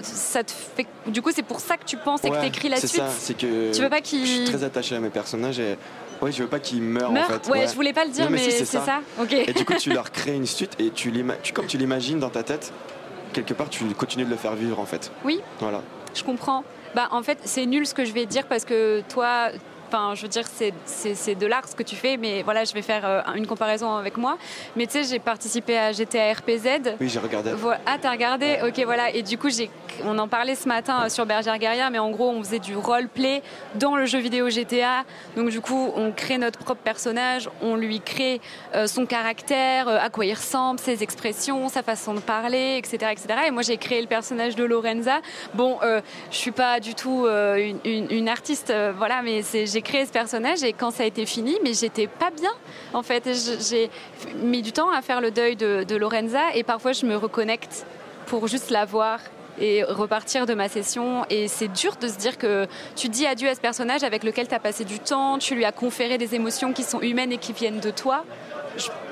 Ça 0.00 0.44
te 0.44 0.52
fait... 0.52 0.86
Du 1.08 1.22
coup, 1.22 1.32
c'est 1.34 1.42
pour 1.42 1.58
ça 1.58 1.76
que 1.76 1.84
tu 1.84 1.96
penses 1.96 2.22
et 2.22 2.30
que 2.30 2.40
tu 2.40 2.46
écris 2.46 2.68
la 2.68 2.76
suite. 2.76 2.90
C'est 2.90 2.98
ça, 2.98 3.08
c'est 3.18 3.34
que 3.34 3.74
tu 3.74 3.82
veux 3.82 3.90
pas 3.90 3.98
je 4.00 4.24
suis 4.24 4.44
très 4.44 4.62
attaché 4.62 4.94
à 4.94 5.00
mes 5.00 5.10
personnages 5.10 5.58
et 5.58 5.76
oui, 6.22 6.32
je 6.32 6.42
veux 6.42 6.48
pas 6.48 6.60
qu'ils 6.60 6.82
meurent, 6.82 7.10
en 7.10 7.14
fait. 7.14 7.48
Ouais, 7.48 7.66
je 7.66 7.74
voulais 7.74 7.92
pas 7.92 8.04
le 8.04 8.10
dire, 8.10 8.30
mais, 8.30 8.38
c'est 8.50 8.64
ça. 8.64 9.00
Et 9.30 9.52
du 9.52 9.64
coup, 9.64 9.74
tu 9.74 9.90
leur 9.90 10.10
crées 10.10 10.34
une 10.34 10.46
suite 10.46 10.72
et 10.78 10.90
tu, 10.90 11.12
tu 11.42 11.52
comme 11.52 11.66
tu 11.66 11.78
l'imagines 11.78 12.18
dans 12.18 12.30
ta 12.30 12.42
tête, 12.42 12.72
quelque 13.32 13.54
part, 13.54 13.68
tu 13.68 13.84
continues 13.94 14.24
de 14.24 14.30
le 14.30 14.36
faire 14.36 14.54
vivre, 14.54 14.80
en 14.80 14.86
fait. 14.86 15.10
Oui. 15.24 15.40
Voilà. 15.60 15.82
Je 16.14 16.22
comprends. 16.22 16.64
Bah, 16.94 17.08
en 17.10 17.22
fait, 17.22 17.38
c'est 17.44 17.66
nul 17.66 17.86
ce 17.86 17.94
que 17.94 18.04
je 18.04 18.12
vais 18.12 18.26
dire 18.26 18.46
parce 18.46 18.64
que 18.64 19.02
toi, 19.08 19.50
Enfin, 19.90 20.14
je 20.14 20.22
veux 20.22 20.28
dire, 20.28 20.44
c'est 20.84 21.34
de 21.34 21.46
l'art 21.46 21.66
ce 21.66 21.74
que 21.74 21.82
tu 21.82 21.96
fais, 21.96 22.18
mais 22.18 22.42
voilà, 22.42 22.64
je 22.64 22.74
vais 22.74 22.82
faire 22.82 23.06
euh, 23.06 23.22
une 23.34 23.46
comparaison 23.46 23.94
avec 23.94 24.18
moi. 24.18 24.36
Mais 24.76 24.86
tu 24.86 24.92
sais, 24.92 25.04
j'ai 25.04 25.18
participé 25.18 25.78
à 25.78 25.92
GTA 25.92 26.32
RPZ. 26.34 26.96
Oui, 27.00 27.08
j'ai 27.08 27.18
regardé. 27.18 27.52
Ah, 27.86 27.96
t'as 28.00 28.10
regardé? 28.10 28.58
Ok, 28.66 28.78
voilà. 28.84 29.10
Et 29.10 29.22
du 29.22 29.38
coup, 29.38 29.48
on 30.04 30.18
en 30.18 30.28
parlait 30.28 30.54
ce 30.54 30.68
matin 30.68 31.04
euh, 31.04 31.08
sur 31.08 31.24
Bergère 31.24 31.58
Guerrière, 31.58 31.90
mais 31.90 31.98
en 31.98 32.10
gros, 32.10 32.28
on 32.28 32.42
faisait 32.42 32.58
du 32.58 32.76
roleplay 32.76 33.42
dans 33.76 33.96
le 33.96 34.04
jeu 34.04 34.18
vidéo 34.18 34.50
GTA. 34.50 35.04
Donc, 35.36 35.48
du 35.48 35.62
coup, 35.62 35.90
on 35.96 36.12
crée 36.12 36.36
notre 36.36 36.58
propre 36.58 36.82
personnage, 36.82 37.48
on 37.62 37.74
lui 37.74 38.00
crée 38.00 38.42
euh, 38.74 38.86
son 38.86 39.06
caractère, 39.06 39.88
à 39.88 40.10
quoi 40.10 40.26
il 40.26 40.34
ressemble, 40.34 40.80
ses 40.80 41.02
expressions, 41.02 41.70
sa 41.70 41.82
façon 41.82 42.12
de 42.12 42.20
parler, 42.20 42.76
etc. 42.76 43.12
etc. 43.12 43.26
Et 43.46 43.50
moi, 43.50 43.62
j'ai 43.62 43.78
créé 43.78 44.02
le 44.02 44.06
personnage 44.06 44.54
de 44.54 44.64
Lorenza. 44.64 45.20
Bon, 45.54 45.78
je 45.82 46.36
suis 46.36 46.50
pas 46.50 46.78
du 46.78 46.94
tout 46.94 47.26
une, 47.26 47.78
une, 47.84 48.28
artiste, 48.28 48.72
voilà, 48.96 49.22
mais 49.22 49.40
j'ai 49.42 49.77
j'ai 49.78 49.82
créé 49.82 50.06
ce 50.06 50.10
personnage 50.10 50.64
et 50.64 50.72
quand 50.72 50.90
ça 50.90 51.04
a 51.04 51.06
été 51.06 51.24
fini, 51.24 51.56
mais 51.62 51.72
j'étais 51.72 52.08
pas 52.08 52.30
bien 52.30 52.50
en 52.92 53.04
fait. 53.04 53.30
J'ai 53.70 53.90
mis 54.42 54.60
du 54.60 54.72
temps 54.72 54.90
à 54.90 55.02
faire 55.02 55.20
le 55.20 55.30
deuil 55.30 55.54
de, 55.54 55.94
Lorenza 55.94 56.40
et 56.54 56.64
parfois 56.64 56.90
je 56.90 57.06
me 57.06 57.14
reconnecte 57.14 57.86
pour 58.26 58.48
juste 58.48 58.70
la 58.70 58.84
voir 58.84 59.20
et 59.60 59.84
repartir 59.84 60.46
de 60.46 60.54
ma 60.54 60.68
session. 60.68 61.24
Et 61.30 61.46
c'est 61.46 61.68
dur 61.68 61.94
de 62.00 62.08
se 62.08 62.16
dire 62.16 62.38
que 62.38 62.66
tu 62.96 63.08
dis 63.08 63.24
adieu 63.24 63.48
à 63.48 63.54
ce 63.54 63.60
personnage 63.60 64.02
avec 64.02 64.24
lequel 64.24 64.48
tu 64.48 64.54
as 64.54 64.58
passé 64.58 64.84
du 64.84 64.98
temps, 64.98 65.38
tu 65.38 65.54
lui 65.54 65.64
as 65.64 65.72
conféré 65.72 66.18
des 66.18 66.34
émotions 66.34 66.72
qui 66.72 66.82
sont 66.82 67.00
humaines 67.00 67.30
et 67.30 67.38
qui 67.38 67.52
viennent 67.52 67.80
de 67.80 67.92
toi. 67.92 68.24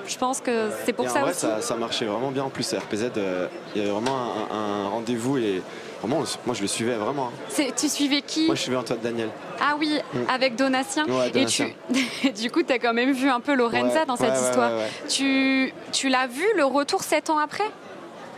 Je, 0.09 0.19
pense 0.19 0.41
que 0.41 0.71
c'est 0.85 0.93
pour 0.93 1.09
ça 1.09 1.21
vrai, 1.21 1.31
aussi. 1.31 1.41
Ça, 1.41 1.61
ça 1.61 1.77
marchait 1.77 2.07
vraiment 2.07 2.33
bien 2.33 2.43
en 2.43 2.51
plus. 2.51 2.75
RPZ, 2.75 3.11
euh, 3.17 3.49
il 3.75 3.83
y 3.83 3.85
avait 3.85 3.93
vraiment 3.93 4.49
un, 4.51 4.57
un 4.57 4.89
rendez-vous 4.89 5.39
et 5.39 5.63
Moi 6.07 6.55
je 6.55 6.63
le 6.63 6.69
suivais 6.69 6.95
vraiment. 6.95 7.31
Hein. 7.33 7.65
Tu 7.77 7.89
suivais 7.89 8.23
qui 8.23 8.47
Moi 8.47 8.55
je 8.55 8.63
suivais 8.63 8.77
Antoine 8.77 9.01
Daniel. 9.01 9.29
Ah 9.61 9.75
oui, 9.79 9.99
mm. 10.13 10.19
avec 10.29 10.57
Donatien. 10.57 11.07
Et 11.35 11.47
tu, 11.47 11.65
du 12.33 12.51
coup, 12.51 12.63
tu 12.63 12.73
as 12.73 12.79
quand 12.79 12.95
même 12.95 13.13
vu 13.13 13.29
un 13.29 13.41
peu 13.41 13.55
Lorenza 13.55 14.05
dans 14.05 14.17
cette 14.17 14.35
histoire. 14.35 14.73
tu, 15.09 15.73
tu 15.93 16.09
l'as 16.09 16.27
vu 16.27 16.45
le 16.57 16.65
retour 16.65 17.03
sept 17.03 17.31
ans 17.31 17.39
après? 17.39 17.65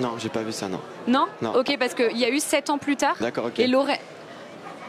Non, 0.00 0.12
j'ai 0.18 0.28
pas 0.28 0.42
vu 0.42 0.52
ça, 0.52 0.68
non. 0.68 0.80
Non, 1.08 1.26
non. 1.42 1.56
Ok, 1.56 1.76
parce 1.78 1.94
qu'il 1.94 2.16
y 2.16 2.24
a 2.24 2.30
eu 2.30 2.38
sept 2.38 2.70
ans 2.70 2.78
plus 2.78 2.96
tard. 2.96 3.16
D'accord, 3.20 3.46
ok. 3.46 3.58
Et 3.58 3.66
Lorenza 3.66 3.98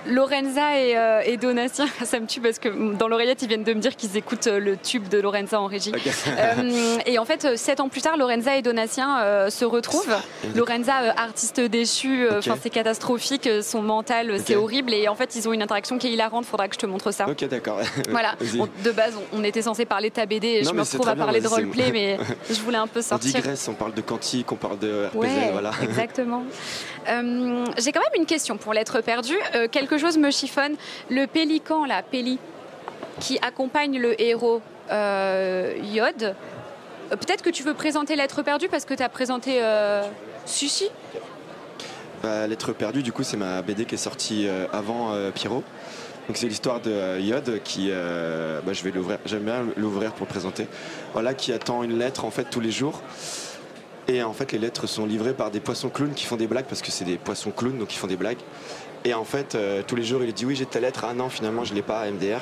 euh, 0.08 1.22
et, 1.26 1.38
Donatien, 1.38 1.88
ça 2.04 2.20
me 2.20 2.26
tue 2.26 2.42
parce 2.42 2.60
que 2.60 2.94
dans 2.94 3.08
l'oreillette, 3.08 3.42
ils 3.42 3.48
viennent 3.48 3.64
de 3.64 3.74
me 3.74 3.80
dire 3.80 3.96
qu'ils 3.96 4.18
écoutent 4.18 4.48
euh, 4.48 4.60
le 4.60 4.78
tube 4.78 5.08
de 5.08 5.20
Lorenza 5.20 5.60
en 5.60 5.68
régie. 5.68 5.92
Euh, 6.28 6.98
et 7.06 7.20
en 7.20 7.26
fait, 7.26 7.58
sept 7.58 7.80
ans 7.80 7.90
plus 7.90 8.02
tard, 8.02 8.18
Lorenza 8.18 8.56
et 8.56 8.62
Donatien 8.62 9.50
se 9.50 9.66
retrouvent. 9.66 10.16
Lorenza, 10.56 11.14
artiste 11.18 11.60
déchu, 11.60 12.28
enfin 12.32 12.56
c'est 12.62 12.70
catastrophique, 12.70 13.50
son 13.62 13.82
mental, 13.82 14.40
c'est 14.46 14.56
horrible. 14.56 14.94
Et 14.94 15.08
en 15.08 15.16
fait, 15.16 15.36
ils 15.36 15.48
ont 15.48 15.54
une 15.54 15.62
interaction 15.62 15.98
qui 15.98 16.08
est 16.08 16.12
hilarante. 16.12 16.46
Faudra 16.46 16.68
que 16.68 16.76
je 16.76 16.80
te 16.80 16.86
montre 16.86 17.12
ça. 17.12 17.28
Ok, 17.30 17.48
d'accord. 17.48 17.80
voilà. 18.10 18.36
de 18.84 18.92
base, 18.92 19.14
on, 19.34 19.44
était 19.44 19.62
censé 19.62 19.86
parler 19.86 20.10
de 20.10 20.16
ta 20.16 20.26
BD. 20.26 20.48
Et 20.48 20.64
je 20.64 20.72
me 20.72 20.82
retrouve 20.82 21.08
à 21.08 21.16
parler 21.16 21.42
de 21.42 21.48
roleplay, 21.48 21.92
mais 21.92 22.18
je 22.50 22.60
voulais 22.62 22.78
un 22.78 22.88
peu 22.88 23.02
sortir. 23.02 23.32
On 23.34 23.38
digresse, 23.40 23.68
on 23.68 23.74
parle 23.74 23.94
de 23.94 24.02
quantique, 24.02 24.52
on 24.52 24.56
parle 24.56 24.80
de 24.80 25.08
RPZ, 25.08 25.18
ouais, 25.18 25.50
voilà. 25.52 25.72
Exactement. 25.84 26.44
J'ai 27.06 27.92
quand 27.92 28.02
même 28.02 28.18
une 28.18 28.26
question 28.26 28.58
pour 28.58 28.74
l'être 28.74 29.02
perdu. 29.02 29.36
Quelque 29.90 30.00
chose 30.00 30.18
me 30.18 30.32
chiffonne. 30.32 30.76
Le 31.10 31.26
pélican, 31.26 31.86
la 31.86 32.02
Péli, 32.02 32.40
qui 33.20 33.40
accompagne 33.42 34.00
le 34.00 34.20
héros 34.22 34.62
euh, 34.92 35.74
Yod, 35.84 36.24
euh, 36.24 37.16
peut-être 37.16 37.42
que 37.42 37.50
tu 37.50 37.64
veux 37.64 37.74
présenter 37.74 38.16
l'être 38.16 38.42
perdu 38.44 38.70
parce 38.70 38.86
que 38.86 38.94
tu 38.94 39.04
as 39.04 39.10
présenté 39.10 39.62
euh, 39.62 40.04
Sushi? 40.46 40.90
Bah, 42.24 42.48
L'être 42.48 42.74
perdu, 42.74 43.04
du 43.04 43.12
coup, 43.12 43.24
c'est 43.24 43.38
ma 43.38 43.62
BD 43.62 43.86
qui 43.86 43.96
est 43.96 43.98
sortie 43.98 44.48
avant 44.74 45.14
Pierrot. 45.34 45.64
Donc 46.28 46.38
c'est 46.38 46.48
l'histoire 46.48 46.80
de 46.80 47.20
Yod 47.20 47.62
qui, 47.64 47.90
bah, 47.90 48.74
je 48.74 48.84
vais 48.84 48.92
l'ouvrir, 48.92 49.18
j'aime 49.26 49.44
bien 49.44 49.66
l'ouvrir 49.78 50.12
pour 50.12 50.28
le 50.28 50.30
présenter. 50.30 50.68
Voilà, 51.14 51.34
qui 51.34 51.52
attend 51.54 51.82
une 51.82 51.98
lettre 51.98 52.26
en 52.26 52.32
fait 52.32 52.46
tous 52.46 52.60
les 52.60 52.72
jours. 52.72 53.02
Et 54.10 54.24
en 54.24 54.34
fait, 54.34 54.52
les 54.52 54.58
lettres 54.58 54.88
sont 54.88 55.06
livrées 55.06 55.36
par 55.36 55.52
des 55.52 55.60
poissons 55.60 55.90
clowns 55.90 56.16
qui 56.16 56.26
font 56.26 56.36
des 56.36 56.48
blagues 56.48 56.66
parce 56.66 56.82
que 56.82 56.90
c'est 56.90 57.06
des 57.06 57.18
poissons 57.18 57.52
clowns, 57.52 57.78
donc 57.78 57.94
ils 57.94 57.98
font 57.98 58.08
des 58.08 58.18
blagues. 58.18 58.40
Et 59.06 59.14
en 59.14 59.24
fait, 59.24 59.56
euh, 59.56 59.82
tous 59.86 59.96
les 59.96 60.04
jours, 60.04 60.24
il 60.24 60.34
dit 60.34 60.46
oui, 60.46 60.56
j'ai 60.56 60.66
ta 60.66 60.80
lettre. 60.80 61.06
Ah 61.08 61.14
non, 61.14 61.30
finalement, 61.30 61.64
je 61.64 61.74
l'ai 61.74 61.82
pas, 61.82 62.10
MDR. 62.10 62.42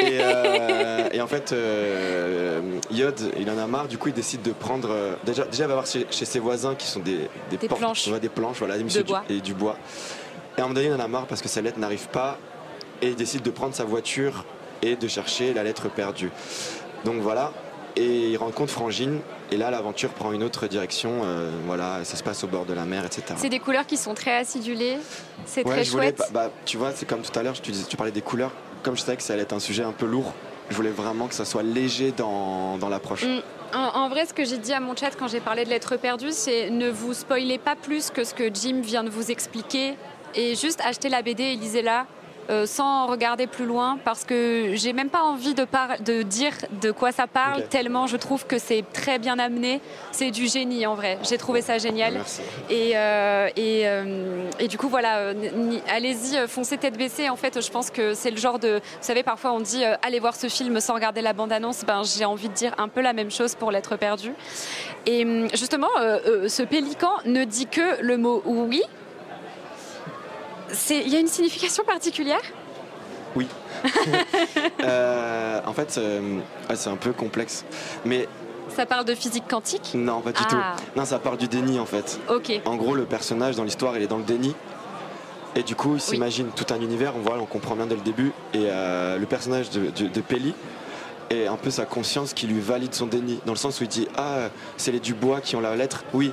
Euh, 0.00 1.08
et, 1.12 1.20
en 1.20 1.26
fait, 1.26 1.52
euh, 1.52 2.60
Yod, 2.90 3.32
il 3.38 3.50
en 3.50 3.58
a 3.58 3.66
marre. 3.66 3.88
Du 3.88 3.98
coup, 3.98 4.08
il 4.08 4.14
décide 4.14 4.42
de 4.42 4.52
prendre. 4.52 4.94
déjà, 5.24 5.44
déjà, 5.44 5.64
il 5.64 5.68
va 5.68 5.74
voir 5.74 5.86
chez, 5.86 6.06
ses 6.10 6.38
voisins 6.38 6.74
qui 6.74 6.86
sont 6.86 7.00
des, 7.00 7.28
des, 7.50 7.56
planches. 7.56 8.08
des 8.08 8.28
planches, 8.28 8.58
voilà, 8.58 8.78
des 8.78 9.02
bois. 9.02 9.24
et 9.28 9.40
du 9.40 9.54
bois. 9.54 9.76
Et 10.56 10.60
à 10.60 10.64
un 10.64 10.68
moment 10.68 10.74
donné, 10.74 10.88
il 10.88 10.92
en 10.92 11.00
a 11.00 11.08
marre 11.08 11.26
parce 11.26 11.40
que 11.40 11.48
sa 11.48 11.62
lettre 11.62 11.78
n'arrive 11.78 12.08
pas. 12.08 12.38
Et 13.02 13.08
il 13.08 13.16
décide 13.16 13.42
de 13.42 13.50
prendre 13.50 13.74
sa 13.74 13.84
voiture 13.84 14.44
et 14.82 14.96
de 14.96 15.08
chercher 15.08 15.54
la 15.54 15.64
lettre 15.64 15.88
perdue. 15.88 16.30
Donc 17.04 17.20
voilà. 17.20 17.52
Et 17.96 18.30
il 18.30 18.36
rencontre 18.36 18.72
Frangine 18.72 19.20
et 19.54 19.56
là, 19.56 19.70
l'aventure 19.70 20.10
prend 20.10 20.32
une 20.32 20.42
autre 20.42 20.66
direction. 20.66 21.22
Euh, 21.22 21.50
voilà, 21.64 22.04
ça 22.04 22.16
se 22.16 22.24
passe 22.24 22.42
au 22.42 22.48
bord 22.48 22.66
de 22.66 22.74
la 22.74 22.84
mer, 22.84 23.04
etc. 23.04 23.22
C'est 23.36 23.48
des 23.48 23.60
couleurs 23.60 23.86
qui 23.86 23.96
sont 23.96 24.12
très 24.12 24.36
acidulées. 24.36 24.98
C'est 25.46 25.62
très 25.62 25.84
chouette. 25.84 26.20
bah, 26.32 26.50
tu 26.64 26.76
vois, 26.76 26.90
c'est 26.92 27.06
comme 27.06 27.22
tout 27.22 27.38
à 27.38 27.42
l'heure, 27.42 27.60
tu, 27.60 27.70
tu 27.72 27.96
parlais 27.96 28.12
des 28.12 28.20
couleurs. 28.20 28.50
Comme 28.82 28.96
je 28.96 29.02
savais 29.02 29.16
que 29.16 29.22
ça 29.22 29.32
allait 29.32 29.42
être 29.42 29.52
un 29.52 29.60
sujet 29.60 29.84
un 29.84 29.92
peu 29.92 30.06
lourd, 30.06 30.32
je 30.70 30.74
voulais 30.74 30.90
vraiment 30.90 31.28
que 31.28 31.34
ça 31.34 31.44
soit 31.44 31.62
léger 31.62 32.10
dans, 32.10 32.78
dans 32.78 32.88
l'approche. 32.88 33.24
Mm. 33.24 33.42
En, 33.74 34.08
vrai, 34.08 34.26
ce 34.26 34.34
que 34.34 34.44
j'ai 34.44 34.58
dit 34.58 34.72
à 34.72 34.80
mon 34.80 34.94
chat 34.94 35.10
quand 35.18 35.26
j'ai 35.26 35.40
parlé 35.40 35.64
de 35.64 35.70
l'être 35.70 35.96
perdu, 35.96 36.28
c'est 36.30 36.70
ne 36.70 36.90
vous 36.90 37.12
spoilez 37.12 37.58
pas 37.58 37.74
plus 37.74 38.10
que 38.10 38.22
ce 38.22 38.32
que 38.32 38.52
Jim 38.52 38.80
vient 38.80 39.02
de 39.02 39.10
vous 39.10 39.30
expliquer 39.32 39.94
et 40.34 40.54
juste 40.54 40.80
achetez 40.84 41.08
la 41.08 41.22
BD 41.22 41.42
et 41.42 41.56
lisez-la. 41.56 42.06
Euh, 42.50 42.66
sans 42.66 43.06
regarder 43.06 43.46
plus 43.46 43.64
loin 43.64 43.98
parce 44.04 44.24
que 44.24 44.72
j'ai 44.74 44.92
même 44.92 45.08
pas 45.08 45.22
envie 45.22 45.54
de, 45.54 45.66
de, 46.04 46.22
dire 46.22 46.52
de 46.82 46.90
quoi 46.90 47.10
ça 47.10 47.26
parle 47.26 47.66
tellement 47.68 48.06
je 48.06 48.18
trouve 48.18 48.46
que 48.46 48.58
c'est 48.58 48.84
très 48.92 49.18
bien 49.18 49.38
amené. 49.38 49.80
C'est 50.12 50.30
du 50.30 50.46
génie 50.46 50.86
en 50.86 50.94
vrai. 50.94 51.18
J'ai 51.22 51.38
trouvé 51.38 51.62
ça 51.62 51.78
génial. 51.78 52.20
Et, 52.68 52.92
euh, 52.96 53.48
et, 53.56 53.82
euh, 53.88 54.50
et, 54.58 54.68
du 54.68 54.76
coup 54.76 54.88
voilà, 54.88 55.32
allez-y, 55.88 56.46
foncez 56.46 56.76
tête 56.76 56.98
baissée. 56.98 57.30
En 57.30 57.36
fait, 57.36 57.62
je 57.62 57.70
pense 57.70 57.90
que 57.90 58.12
c'est 58.12 58.30
le 58.30 58.36
genre 58.36 58.58
de, 58.58 58.74
vous 58.74 58.98
savez, 59.00 59.22
parfois 59.22 59.52
on 59.52 59.60
dit 59.60 59.82
allez 60.02 60.20
voir 60.20 60.36
ce 60.36 60.48
film 60.48 60.80
sans 60.80 60.94
regarder 60.94 61.22
la 61.22 61.32
bande-annonce. 61.32 61.84
Ben 61.86 62.02
j'ai 62.04 62.26
envie 62.26 62.50
de 62.50 62.54
dire 62.54 62.74
un 62.76 62.88
peu 62.88 63.00
la 63.00 63.14
même 63.14 63.30
chose 63.30 63.54
pour 63.54 63.70
l'être 63.70 63.96
perdu. 63.96 64.32
Et 65.06 65.26
justement, 65.54 65.88
ce 65.96 66.62
pélican 66.62 67.12
ne 67.24 67.44
dit 67.44 67.66
que 67.66 68.02
le 68.02 68.18
mot 68.18 68.42
oui 68.44 68.82
il 70.90 71.08
y 71.08 71.16
a 71.16 71.20
une 71.20 71.28
signification 71.28 71.84
particulière? 71.84 72.42
Oui. 73.36 73.46
Euh, 74.82 75.60
en 75.66 75.72
fait, 75.72 75.96
euh, 75.98 76.38
c'est 76.74 76.90
un 76.90 76.96
peu 76.96 77.12
complexe. 77.12 77.64
Mais 78.04 78.28
ça 78.74 78.86
parle 78.86 79.04
de 79.04 79.14
physique 79.14 79.44
quantique? 79.48 79.92
Non, 79.94 80.20
pas 80.20 80.32
du 80.32 80.42
tout. 80.44 80.56
Ah. 80.58 80.76
Non, 80.96 81.04
ça 81.04 81.18
parle 81.18 81.36
du 81.38 81.48
déni 81.48 81.78
en 81.78 81.86
fait. 81.86 82.18
Ok. 82.28 82.52
En 82.64 82.76
gros, 82.76 82.94
le 82.94 83.04
personnage 83.04 83.56
dans 83.56 83.64
l'histoire, 83.64 83.96
il 83.96 84.02
est 84.02 84.06
dans 84.06 84.18
le 84.18 84.24
déni. 84.24 84.54
Et 85.56 85.62
du 85.62 85.74
coup, 85.76 85.94
il 85.94 86.00
s'imagine 86.00 86.48
tout 86.54 86.66
un 86.72 86.80
univers, 86.80 87.14
on 87.16 87.20
voit, 87.20 87.38
on 87.40 87.46
comprend 87.46 87.76
bien 87.76 87.86
dès 87.86 87.94
le 87.94 88.00
début. 88.00 88.32
Et 88.52 88.66
euh, 88.66 89.18
le 89.18 89.26
personnage 89.26 89.70
de, 89.70 89.90
de, 89.90 90.08
de 90.08 90.20
Pelli 90.20 90.54
est 91.30 91.46
un 91.46 91.56
peu 91.56 91.70
sa 91.70 91.86
conscience 91.86 92.34
qui 92.34 92.46
lui 92.46 92.60
valide 92.60 92.94
son 92.94 93.06
déni. 93.06 93.38
Dans 93.46 93.52
le 93.52 93.58
sens 93.58 93.80
où 93.80 93.84
il 93.84 93.88
dit 93.88 94.08
Ah, 94.16 94.48
c'est 94.76 94.92
les 94.92 95.00
Dubois 95.00 95.40
qui 95.40 95.56
ont 95.56 95.60
la 95.60 95.76
lettre 95.76 96.04
Oui. 96.12 96.32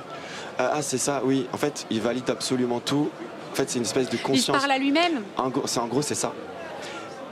Ah, 0.58 0.82
c'est 0.82 0.98
ça, 0.98 1.22
oui. 1.24 1.46
En 1.52 1.56
fait, 1.56 1.86
il 1.90 2.00
valide 2.00 2.28
absolument 2.28 2.80
tout 2.80 3.08
En 3.52 3.54
fait, 3.54 3.68
c'est 3.68 3.78
une 3.78 3.84
espèce 3.84 4.08
de 4.08 4.16
conscience. 4.16 4.56
Il 4.56 4.60
parle 4.60 4.72
à 4.72 4.78
lui-même. 4.78 5.22
C'est 5.66 5.80
en 5.80 5.86
gros, 5.86 6.02
c'est 6.02 6.14
ça. 6.14 6.32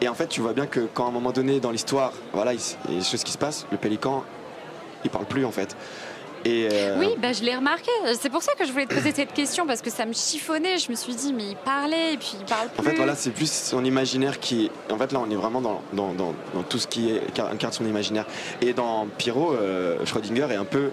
Et 0.02 0.08
en 0.08 0.14
fait, 0.14 0.28
tu 0.28 0.40
vois 0.40 0.52
bien 0.52 0.66
que 0.66 0.80
quand 0.92 1.06
à 1.06 1.08
un 1.08 1.12
moment 1.12 1.32
donné 1.32 1.60
dans 1.60 1.70
l'histoire, 1.70 2.12
voilà, 2.32 2.54
il 2.54 2.60
y 2.60 2.96
a 2.96 2.98
des 2.98 3.04
choses 3.04 3.24
qui 3.24 3.32
se 3.32 3.38
passent, 3.38 3.66
le 3.70 3.76
pélican, 3.76 4.24
il 5.04 5.10
parle 5.10 5.26
plus 5.26 5.44
en 5.44 5.50
fait. 5.50 5.76
Euh, 6.46 6.96
oui, 6.98 7.08
bah, 7.18 7.32
je 7.32 7.42
l'ai 7.42 7.54
remarqué. 7.54 7.90
C'est 8.18 8.30
pour 8.30 8.42
ça 8.42 8.52
que 8.54 8.64
je 8.64 8.72
voulais 8.72 8.86
te 8.86 8.94
poser 8.94 9.12
cette 9.12 9.32
question 9.32 9.66
parce 9.66 9.82
que 9.82 9.90
ça 9.90 10.06
me 10.06 10.12
chiffonnait. 10.12 10.78
Je 10.78 10.90
me 10.90 10.96
suis 10.96 11.14
dit, 11.14 11.32
mais 11.32 11.50
il 11.50 11.56
parlait 11.56 12.14
et 12.14 12.16
puis 12.16 12.36
il 12.38 12.46
parle 12.46 12.68
plus. 12.68 12.80
En 12.80 12.82
fait, 12.82 12.96
voilà, 12.96 13.14
c'est 13.14 13.30
plus 13.30 13.50
son 13.50 13.84
imaginaire 13.84 14.40
qui. 14.40 14.70
En 14.90 14.96
fait, 14.96 15.12
là, 15.12 15.20
on 15.26 15.30
est 15.30 15.34
vraiment 15.34 15.60
dans, 15.60 15.82
dans, 15.92 16.14
dans, 16.14 16.34
tout 16.68 16.78
ce 16.78 16.86
qui 16.86 17.10
est, 17.10 17.40
incarne 17.40 17.72
son 17.72 17.84
imaginaire. 17.84 18.24
Et 18.62 18.72
dans 18.72 19.06
Pierrot, 19.18 19.52
euh, 19.52 20.04
Schrödinger 20.06 20.46
est 20.50 20.56
un 20.56 20.64
peu 20.64 20.90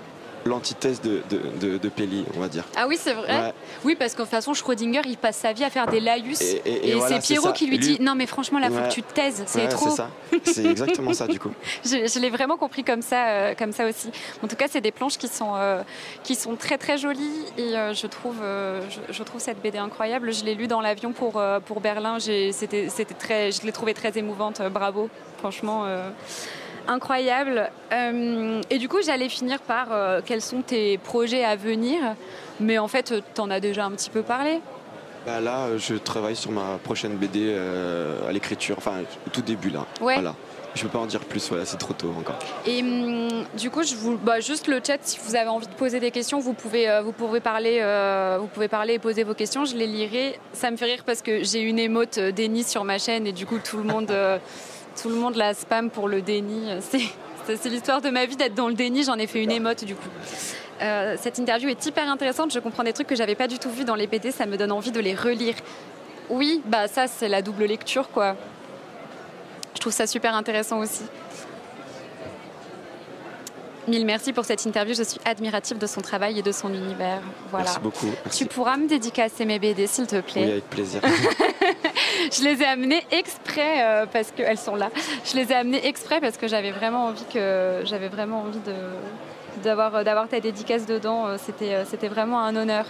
l'antithèse 0.48 1.02
de, 1.02 1.22
de, 1.30 1.78
de, 1.78 1.90
Pelli, 1.90 2.26
on 2.36 2.40
va 2.40 2.48
dire. 2.48 2.64
Ah 2.76 2.88
oui, 2.88 2.98
c'est 3.00 3.14
vrai. 3.14 3.54
Oui, 3.84 3.96
parce 3.96 4.16
qu'en 4.16 4.26
façon, 4.26 4.54
Schrödinger, 4.54 5.02
il 5.06 5.18
passe 5.18 5.38
sa 5.38 5.54
vie 5.54 5.64
à 5.64 5.70
faire 5.70 5.88
des 5.88 6.00
laïus. 6.00 6.42
Et, 6.42 6.96
c'est 7.08 7.20
Pierrot 7.22 7.54
qui 7.54 7.68
lui, 7.68 7.80
dit 7.80 7.98
Non, 8.02 8.16
mais 8.16 8.26
franchement, 8.26 8.60
là, 8.60 8.70
faut 8.70 8.82
que 8.82 8.94
tu 8.94 9.04
te 9.04 9.14
taises, 9.14 9.44
c'est 9.46 9.68
trop. 9.68 9.90
C'est 9.90 9.96
ça. 9.96 10.10
C'est 10.44 10.66
exactement 10.66 11.14
ça, 11.14 11.28
du 11.28 11.40
coup. 11.40 11.52
je, 11.86 12.20
l'ai 12.20 12.30
vraiment 12.30 12.58
compris 12.58 12.84
comme 12.84 13.02
ça, 13.02 13.28
euh, 13.28 13.56
comme 13.56 13.72
ça 13.72 13.86
aussi. 13.86 14.10
En 14.44 14.48
tout 14.48 14.56
cas, 14.56 14.68
c'est 14.70 14.82
des 14.82 14.92
planches 14.92 15.18
qui 15.18 15.28
sont, 15.28 15.54
euh, 15.56 15.82
qui 16.24 16.36
sont 16.36 16.56
très, 16.56 16.78
très 16.78 16.98
jolies. 16.98 17.46
Et 17.58 17.76
euh, 17.76 17.94
je, 17.94 18.08
trouve, 18.08 18.38
je, 18.42 19.24
trouve 19.24 19.42
cette 19.42 19.62
BD 19.62 19.78
incroyable. 19.78 20.34
Je 20.34 20.44
l'ai 20.44 20.56
lu 20.56 20.68
dans 20.68 20.82
l'avion 20.82 21.12
pour, 21.12 21.42
pour 21.66 21.82
Berlin. 21.82 22.18
C'était 22.20 22.88
très, 23.18 23.52
je 23.52 23.64
l'ai 23.64 23.72
trouvée 23.72 23.94
très 23.94 24.18
émouvante. 24.18 24.62
bravo. 24.72 25.10
Franchement 25.40 25.86
incroyable. 26.88 27.70
Euh, 27.92 28.62
et 28.70 28.78
du 28.78 28.90
coup, 28.90 28.98
j'allais 29.04 29.30
finir 29.30 29.60
par 29.60 29.88
euh, 29.92 30.22
quels 30.26 30.42
sont 30.42 30.62
tes 30.62 30.98
projets 30.98 31.44
à 31.44 31.56
venir? 31.56 32.00
Mais 32.60 32.78
en 32.78 32.88
fait, 32.88 33.14
tu 33.34 33.42
en 33.42 33.50
as 33.50 33.60
déjà 33.60 33.86
un 33.86 33.92
petit 33.92 34.10
peu 34.10 34.24
parlé. 34.24 34.60
Bah 35.26 35.42
là, 35.42 35.78
je 35.78 35.96
travaille 35.96 36.36
sur 36.36 36.52
ma 36.52 36.78
prochaine 36.84 37.18
BD 37.18 37.48
euh, 37.48 38.28
à 38.28 38.32
l'écriture, 38.32 38.76
enfin, 38.78 39.02
au 39.26 39.30
tout 39.30 39.42
début 39.42 39.70
là. 39.70 39.86
Ouais. 40.00 40.16
Voilà. 40.16 40.36
Je 40.74 40.84
ne 40.84 40.90
peux 40.90 40.98
pas 40.98 41.04
en 41.04 41.08
dire 41.08 41.22
plus, 41.22 41.50
voilà, 41.50 41.66
c'est 41.66 41.78
trop 41.78 41.94
tôt 41.94 42.14
encore. 42.18 42.38
Et 42.68 42.82
hum, 42.82 43.46
du 43.58 43.72
coup, 43.72 43.82
je 43.82 43.96
vous, 43.96 44.16
bah, 44.16 44.40
juste 44.40 44.68
le 44.68 44.80
chat, 44.86 45.00
si 45.02 45.18
vous 45.24 45.36
avez 45.36 45.50
envie 45.50 45.66
de 45.66 45.74
poser 45.74 46.00
des 46.00 46.12
questions, 46.12 46.40
vous 46.40 46.54
pouvez, 46.54 47.02
vous 47.04 47.14
pouvez, 47.14 47.40
parler, 47.40 47.82
vous 48.40 48.46
pouvez 48.48 48.68
parler 48.68 48.94
et 48.94 49.00
poser 49.00 49.24
vos 49.24 49.34
questions. 49.34 49.66
Je 49.66 49.76
les 49.76 49.88
lirai. 49.88 50.40
Ça 50.54 50.70
me 50.70 50.78
fait 50.78 50.86
rire 50.86 51.04
parce 51.04 51.24
que 51.24 51.44
j'ai 51.44 51.62
une 51.62 51.80
émote 51.80 52.20
déni 52.20 52.64
sur 52.64 52.84
ma 52.84 53.00
chaîne 53.00 53.26
et 53.26 53.32
du 53.32 53.48
coup, 53.48 53.58
tout 53.58 53.78
le 53.78 53.86
monde 53.86 54.14
tout 55.02 55.10
le 55.10 55.16
monde 55.16 55.36
la 55.36 55.54
spam 55.54 55.90
pour 55.90 56.08
le 56.08 56.22
déni. 56.22 56.70
C'est 56.82 57.70
l'histoire 57.70 58.02
de 58.02 58.10
ma 58.10 58.26
vie 58.26 58.36
d'être 58.36 58.56
dans 58.56 58.68
le 58.68 58.74
déni. 58.74 59.04
J'en 59.04 59.16
ai 59.16 59.28
fait 59.28 59.42
une 59.42 59.52
émote 59.52 59.84
du 59.86 59.96
coup. 59.96 60.10
Euh, 60.82 61.16
cette 61.20 61.38
interview 61.40 61.70
est 61.70 61.86
hyper 61.86 62.10
intéressante. 62.10 62.52
Je 62.54 62.60
comprends 62.60 62.84
des 62.84 62.94
trucs 62.94 63.08
que 63.08 63.16
j'avais 63.16 63.36
pas 63.36 63.48
du 63.48 63.58
tout 63.58 63.70
vus 63.70 63.86
dans 63.86 63.96
les 63.96 64.08
BD. 64.08 64.32
Ça 64.32 64.46
me 64.46 64.58
donne 64.58 64.72
envie 64.72 64.92
de 64.92 65.00
les 65.00 65.16
relire. 65.16 65.56
Oui, 66.30 66.62
bah 66.66 66.88
ça 66.88 67.08
c'est 67.08 67.30
la 67.30 67.42
double 67.42 67.66
lecture 67.66 68.10
quoi. 68.12 68.36
Je 69.76 69.80
trouve 69.80 69.94
ça 69.94 70.08
super 70.08 70.36
intéressant 70.36 70.80
aussi. 70.80 71.04
Mille 73.88 74.06
merci 74.06 74.34
pour 74.34 74.44
cette 74.44 74.66
interview. 74.66 74.94
Je 74.94 75.04
suis 75.04 75.20
admirative 75.24 75.78
de 75.78 75.88
son 75.88 76.02
travail 76.02 76.40
et 76.40 76.42
de 76.42 76.52
son 76.52 76.74
univers. 76.74 77.22
Voilà. 77.52 77.66
Merci 77.66 77.80
beaucoup. 77.80 78.12
Tu 78.36 78.46
pourras 78.46 78.76
me 78.76 78.88
dédicacer 78.88 79.46
mes 79.46 79.60
BD, 79.60 79.88
s'il 79.88 80.08
te 80.08 80.20
plaît. 80.20 80.44
Oui, 80.44 80.52
avec 80.52 80.70
plaisir. 80.70 81.02
je 82.32 82.44
les 82.44 82.62
ai 82.62 82.66
amenées 82.66 83.06
exprès 83.12 83.82
euh, 83.82 84.06
parce 84.12 84.32
qu'elles 84.32 84.58
sont 84.58 84.76
là. 84.76 84.90
Je 85.24 85.38
les 85.38 85.52
ai 85.52 85.56
amenées 85.56 85.88
exprès 85.88 86.20
parce 86.20 86.36
que 86.36 86.48
j'avais 86.48 86.72
vraiment 86.72 87.06
envie 87.06 87.24
que 87.34 87.82
j'avais 87.86 88.10
vraiment 88.10 88.42
envie 88.42 88.60
de 88.60 88.74
d'avoir 89.64 90.04
d'avoir 90.04 90.28
ta 90.28 90.42
dédicace 90.42 90.86
dedans. 90.86 91.26
Euh, 91.26 91.38
c'était 91.44 91.74
euh, 91.74 91.86
c'était 91.90 92.10
vraiment 92.10 92.42
un 92.42 92.58
honneur. 92.58 92.86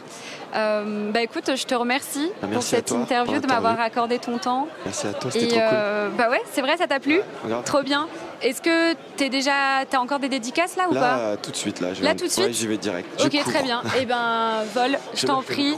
bah 0.53 1.21
écoute, 1.21 1.55
je 1.55 1.65
te 1.65 1.75
remercie 1.75 2.31
bah, 2.41 2.47
pour 2.51 2.63
cette 2.63 2.91
interview, 2.91 3.39
de 3.39 3.47
m'avoir 3.47 3.79
accordé 3.79 4.17
ton 4.17 4.39
temps. 4.39 4.67
Merci 4.83 5.07
à 5.07 5.13
toi, 5.13 5.29
c'était 5.29 5.47
trop 5.47 5.59
cool. 5.59 6.17
Bah 6.17 6.29
ouais, 6.31 6.41
c'est 6.51 6.61
vrai, 6.61 6.75
ça 6.75 6.87
t'a 6.87 6.99
plu? 6.99 7.21
Trop 7.65 7.83
bien. 7.83 8.07
Est-ce 8.41 8.61
que 8.61 8.93
tu 9.17 9.25
es 9.25 9.29
déjà 9.29 9.79
as 9.91 9.99
encore 9.99 10.19
des 10.19 10.29
dédicaces 10.29 10.75
là 10.75 10.87
ou 10.89 10.93
pas 10.93 11.37
tout 11.37 11.51
de 11.51 11.55
suite 11.55 11.81
là. 11.81 11.93
Je 11.93 12.03
là 12.03 12.15
tout 12.15 12.25
de 12.25 12.31
suite. 12.31 12.53
j'y 12.53 12.67
vais 12.67 12.77
direct. 12.77 13.07
ok, 13.23 13.43
très 13.43 13.63
bien. 13.63 13.81
Eh 13.99 14.05
ben 14.05 14.63
vol, 14.73 14.97
je, 15.13 15.25
t'en 15.25 15.41
prie. 15.41 15.75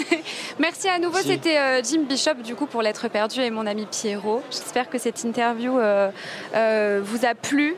Merci 0.58 0.88
à 0.88 0.98
nouveau. 0.98 1.18
C'était 1.18 1.82
Jim 1.82 2.04
Bishop 2.08 2.42
du 2.44 2.54
coup 2.54 2.66
pour 2.66 2.82
l'être 2.82 3.08
perdu 3.08 3.40
et 3.40 3.50
mon 3.50 3.66
ami 3.66 3.86
Pierrot. 3.86 4.42
J'espère 4.50 4.88
que 4.90 4.98
cette 4.98 5.24
interview 5.24 5.72
vous 5.72 7.26
a 7.26 7.34
plu. 7.40 7.76